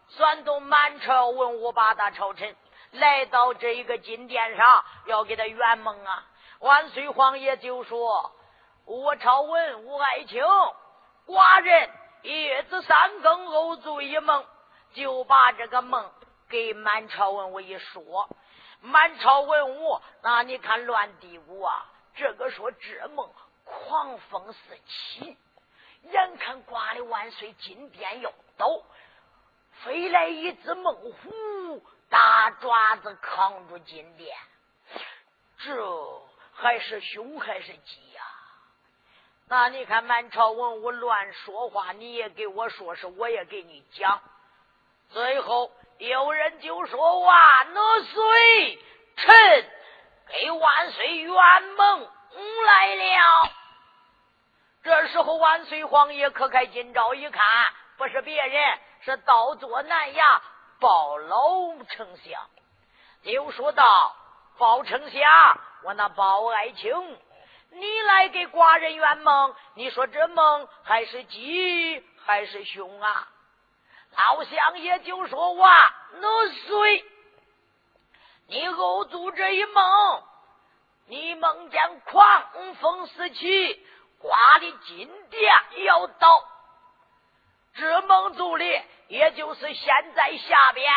[0.09, 2.55] 算动满朝文武八大朝臣
[2.93, 6.25] 来到这一个金殿上，要给他圆梦啊！
[6.61, 8.31] 万岁皇爷就说
[8.87, 10.45] ：“我朝文武爱卿，
[11.27, 11.91] 寡人
[12.23, 14.47] 夜子三更偶做一梦，
[14.95, 16.09] 就把这个梦
[16.49, 18.29] 给满朝文武一说。”
[18.81, 21.85] 满朝文武，那你看乱嘀咕啊！
[22.15, 23.29] 这个说这梦，
[23.65, 25.37] 狂风四起，
[26.03, 28.83] 眼看挂的万岁金殿要倒，
[29.85, 34.37] 飞来一只猛虎，大爪子扛住金殿，
[35.59, 36.23] 这
[36.55, 38.23] 还是凶还是吉呀？
[39.49, 44.21] 那你看满朝文武乱说话，你也给我说是，我也给你讲。
[45.11, 48.79] 最后有人就说：“万岁，
[49.17, 49.71] 臣
[50.27, 52.11] 给万岁圆梦
[52.65, 53.51] 来了。”
[54.87, 57.43] 这时候万岁皇爷可开金朝一看，
[57.97, 60.23] 不是别人，是倒坐南衙
[60.79, 62.49] 包老丞相，
[63.25, 64.15] 就说道
[64.59, 65.21] ：“包丞相，
[65.83, 67.19] 我那包爱卿。”
[67.71, 73.29] 你来给寡人圆梦，你说这梦还是吉还是凶啊？
[74.17, 77.05] 老相爷就说：“哇，那岁，
[78.47, 80.23] 你偶做这一梦，
[81.09, 83.87] 你梦见狂风四起，
[84.27, 85.55] 花的金殿
[85.85, 86.43] 要倒。
[87.75, 88.65] 这梦做的，
[89.09, 90.93] 也就是现在下边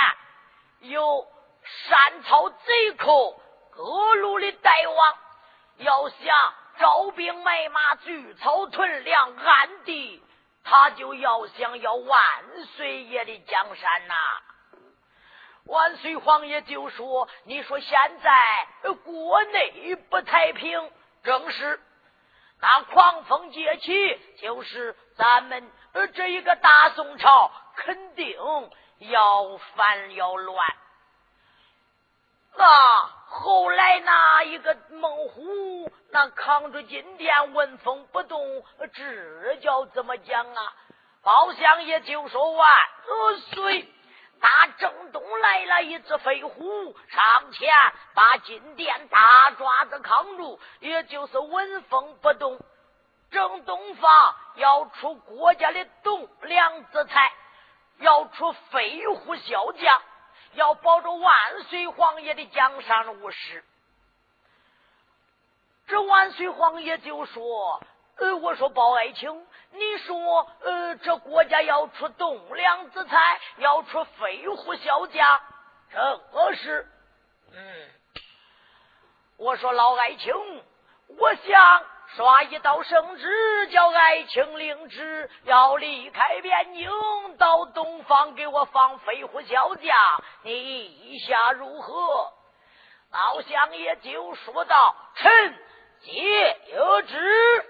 [0.80, 1.28] 有
[1.64, 5.18] 山草贼寇各路的大王，
[5.78, 6.18] 要想。”
[6.80, 10.24] 招兵买马，聚草屯粮，暗地
[10.64, 12.20] 他就要想要万
[12.78, 14.16] 岁爷的江山呐！
[15.66, 20.90] 万岁皇爷就说：“你说现在国内不太平，
[21.22, 21.82] 正是
[22.62, 25.72] 那狂风接起，就是咱们
[26.14, 28.38] 这一个大宋朝肯定
[29.00, 30.68] 要反要乱。”
[32.58, 32.66] 啊！
[33.30, 40.74] 后来那一个猛虎，那扛着金殿纹风不动，这叫怎么讲啊？
[41.22, 42.68] 包相爷就说完，
[43.08, 43.88] 呃，随！
[44.40, 47.74] 打正东来了一只飞虎，上前
[48.14, 52.60] 把金殿大爪子扛住，也就是纹风不动。
[53.32, 57.32] 正东方要出国家的栋梁之才，
[57.98, 60.02] 要出飞虎骁将。
[60.54, 63.64] 要保住万岁皇爷的江山无事。
[65.86, 67.84] 这万岁皇爷就说
[68.18, 75.42] ：“呃，我说包爱卿，你说，呃，这国家要出栋梁之才，要出飞虎小将，
[75.92, 76.88] 这何事？
[77.54, 77.90] 嗯，
[79.38, 80.34] 我说老爱卿，
[81.18, 81.84] 我想。”
[82.16, 86.90] 刷一道圣旨，叫爱卿领旨，要离开边境，
[87.38, 89.96] 到东方给我放飞虎小将。
[90.42, 92.34] 你意下如何？
[93.12, 95.56] 老相爷就说道：“臣
[96.02, 96.58] 接
[97.06, 97.66] 旨。”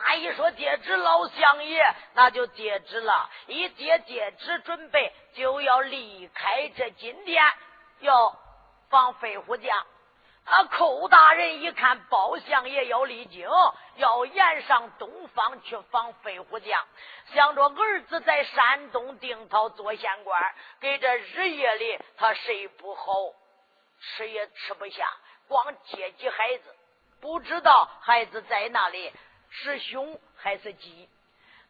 [0.00, 3.30] 他一说接旨，老相爷那就接旨了。
[3.46, 7.42] 一接接旨，准备就要离开这金殿，
[8.00, 8.36] 要
[8.90, 9.86] 放飞虎将。
[10.44, 10.64] 啊！
[10.64, 13.46] 寇大人一看，包相爷要离京，
[13.96, 16.86] 要沿上东方去放飞虎将，
[17.34, 23.02] 想着儿子在山东定陶做县官，给这日夜里他睡不好，
[24.00, 25.06] 吃也吃不下，
[25.48, 26.74] 光接济孩子，
[27.20, 29.12] 不知道孩子在那里
[29.50, 31.08] 是凶还是吉。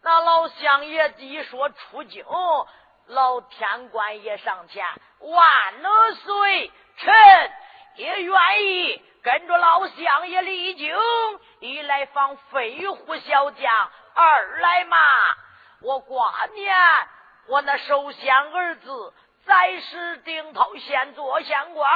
[0.03, 2.25] 那老相爷一说出京，
[3.07, 4.85] 老天官也上前，
[5.21, 7.15] 万岁，臣。
[7.97, 10.97] 也愿意跟着老相爷离京，
[11.59, 14.97] 一来防飞虎小将，二来嘛，
[15.83, 16.73] 我挂念
[17.49, 19.13] 我那首先儿子
[19.45, 21.91] 在世定陶县做县官，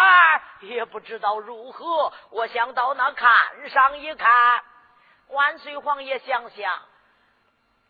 [0.62, 2.12] 也不知道如何。
[2.30, 3.30] 我想到那看
[3.70, 4.64] 上一看，
[5.32, 6.78] 万岁皇爷想想，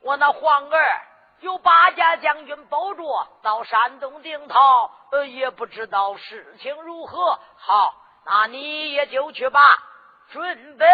[0.01, 1.01] 我那皇儿
[1.41, 7.39] 有八家将军保着，到山东定陶，呃，也不知道事情如何。
[7.57, 7.95] 好。
[8.25, 9.61] 那你也就去吧，
[10.31, 10.87] 准备，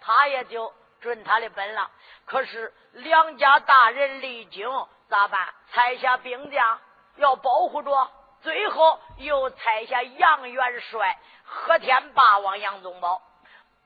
[0.00, 1.90] 他也就准他的本了。
[2.26, 4.70] 可是两家大人离京
[5.08, 5.52] 咋办？
[5.72, 6.78] 拆下兵将
[7.16, 8.08] 要保护着，
[8.40, 13.20] 最后又拆下杨元帅和天霸王杨宗保，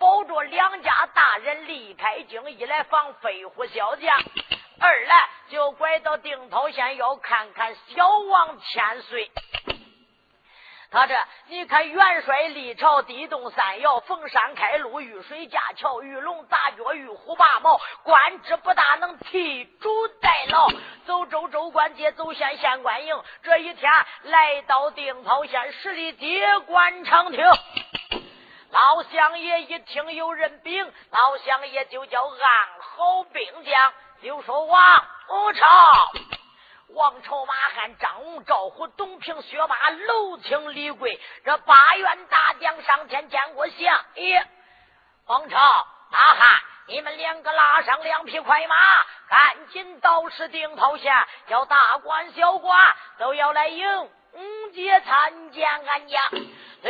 [0.03, 4.13] 保着两家大人离开京，一来防飞虎小将，
[4.81, 9.31] 二来就拐到定陶县要看看小王千岁。
[10.91, 20.69] 他这，你看元帅历朝，地动山摇，逢山开路，遇水架桥，遇龙打脚，遇虎拔毛，官职不大，能替主代劳。
[21.07, 23.23] 走州州官街，走县县官营。
[23.45, 23.91] 这一天
[24.25, 27.41] 来到定陶县十里街官场厅，
[28.73, 33.93] 老相爷一听有人禀，老相爷就叫按好兵将，
[34.23, 35.67] 就说王武超。
[36.95, 44.47] 王朝、马汉、张龙、赵虎、董平、薛马、娄青、李贵，这八员大将上前见过相爷。
[45.27, 45.59] 王朝、
[46.11, 48.75] 马汉，你们两个拉上两匹快马，
[49.29, 56.21] 赶紧到石顶头下，叫大官小官都要来迎迎接参见俺家。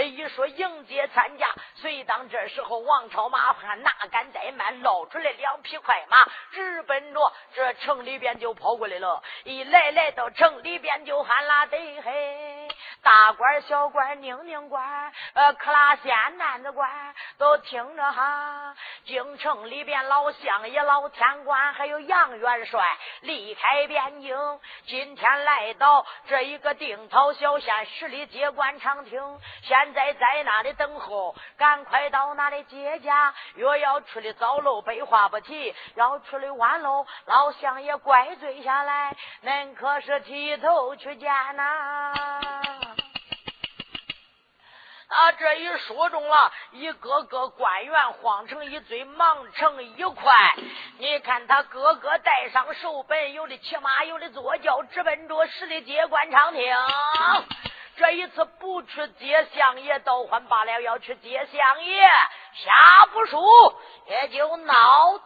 [0.01, 6.17] 一说迎接参加，谁当这时候王朝马汉哪敢怠慢，捞出来两匹快马，
[6.51, 9.23] 直奔着这城里边就跑过来了。
[9.45, 12.62] 一来来到城里边就喊啦得嘿，
[13.03, 16.89] 大官小官宁宁官，呃，克拉县男子官
[17.39, 18.75] 都听着哈。
[19.05, 22.85] 京城里边老乡爷、老天官还有杨元帅
[23.23, 24.37] 离开边境，
[24.87, 33.35] 今天来到这一个定陶小县十里街官场厅，现在在那里等候，赶快到那里接驾。
[33.55, 42.52] 若要出的早喽，废话不提；要出的晚喽，老乡爷怪罪下来，恁可是提头去见呐。
[45.13, 50.55] 啊这一说中了，一个个官员慌成一堆，忙成一块。
[50.99, 56.75] 你看他个个带上手本，有的骑马，有的坐轿，直奔着十里街官场厅。
[57.95, 62.09] 这一次不去接相爷，倒换罢了；要去接相爷，
[62.55, 63.39] 下不输
[64.07, 65.19] 也就闹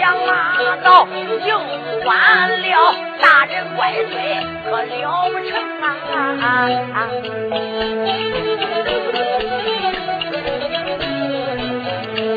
[0.00, 1.06] 两马到
[1.44, 1.54] 迎
[2.06, 2.16] 完
[2.62, 4.14] 了，大人怪罪
[4.64, 5.84] 可了不成啊！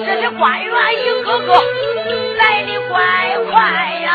[0.05, 1.49] 这些官员一个个
[2.37, 2.97] 来的怪
[3.49, 3.53] 快
[4.03, 4.09] 呀！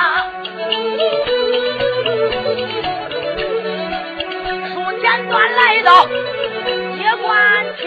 [5.01, 7.33] 简端来到接官
[7.79, 7.87] 厅，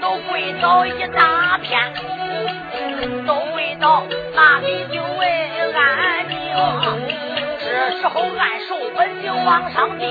[0.00, 1.92] 都跪倒一大片，
[3.26, 6.36] 都跪倒那里就为安宁。
[7.58, 7.66] 这
[8.00, 10.04] 时候按手本就往上递，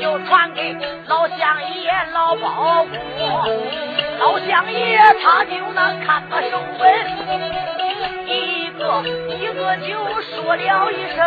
[0.00, 0.76] 就传给
[1.08, 2.96] 老相爷老包公。
[4.20, 6.84] 老相爷他就那看个手本，
[8.86, 9.02] 一个
[9.34, 9.88] 一个就
[10.22, 11.18] 说了一声，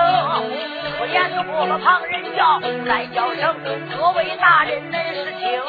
[0.97, 3.55] 不言不了旁人叫，再叫声
[3.97, 5.61] 各位大人恁是听，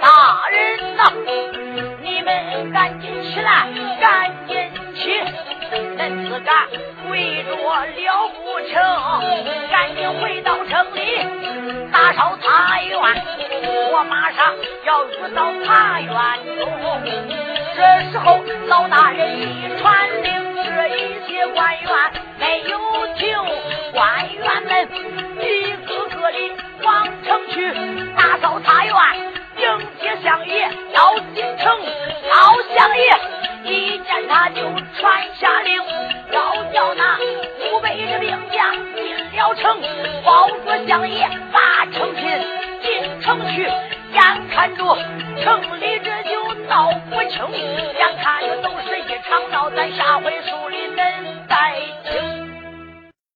[0.00, 1.12] 大人呐，
[2.02, 3.68] 你们赶紧起来，
[4.00, 5.20] 赶紧起，
[5.98, 6.66] 恁自敢
[7.06, 8.72] 跪着了不成？
[9.70, 10.98] 赶紧回到城里
[11.92, 12.92] 打扫茶园，
[13.92, 16.12] 我马上要入到茶园。
[17.76, 17.80] 这
[18.10, 21.90] 时候，老大人一传令，这一些官员
[22.38, 22.78] 没有
[23.16, 23.36] 听，
[23.92, 24.88] 官员们
[25.38, 26.38] 一个个的
[26.82, 27.70] 往城去
[28.16, 28.94] 打扫茶园，
[29.58, 31.78] 迎接相爷要进城。
[32.30, 33.14] 老相爷
[33.64, 34.62] 一见他就
[34.98, 35.82] 传下令，
[36.32, 37.18] 要叫那
[37.70, 39.78] 五百的兵将进了城，
[40.24, 42.24] 保着相爷把城进
[42.82, 43.70] 进城去，
[44.14, 44.96] 眼看着
[45.42, 47.42] 城里这就闹不清。
[47.50, 50.96] 眼看着都是一场闹咱下回书里能
[51.48, 52.43] 再听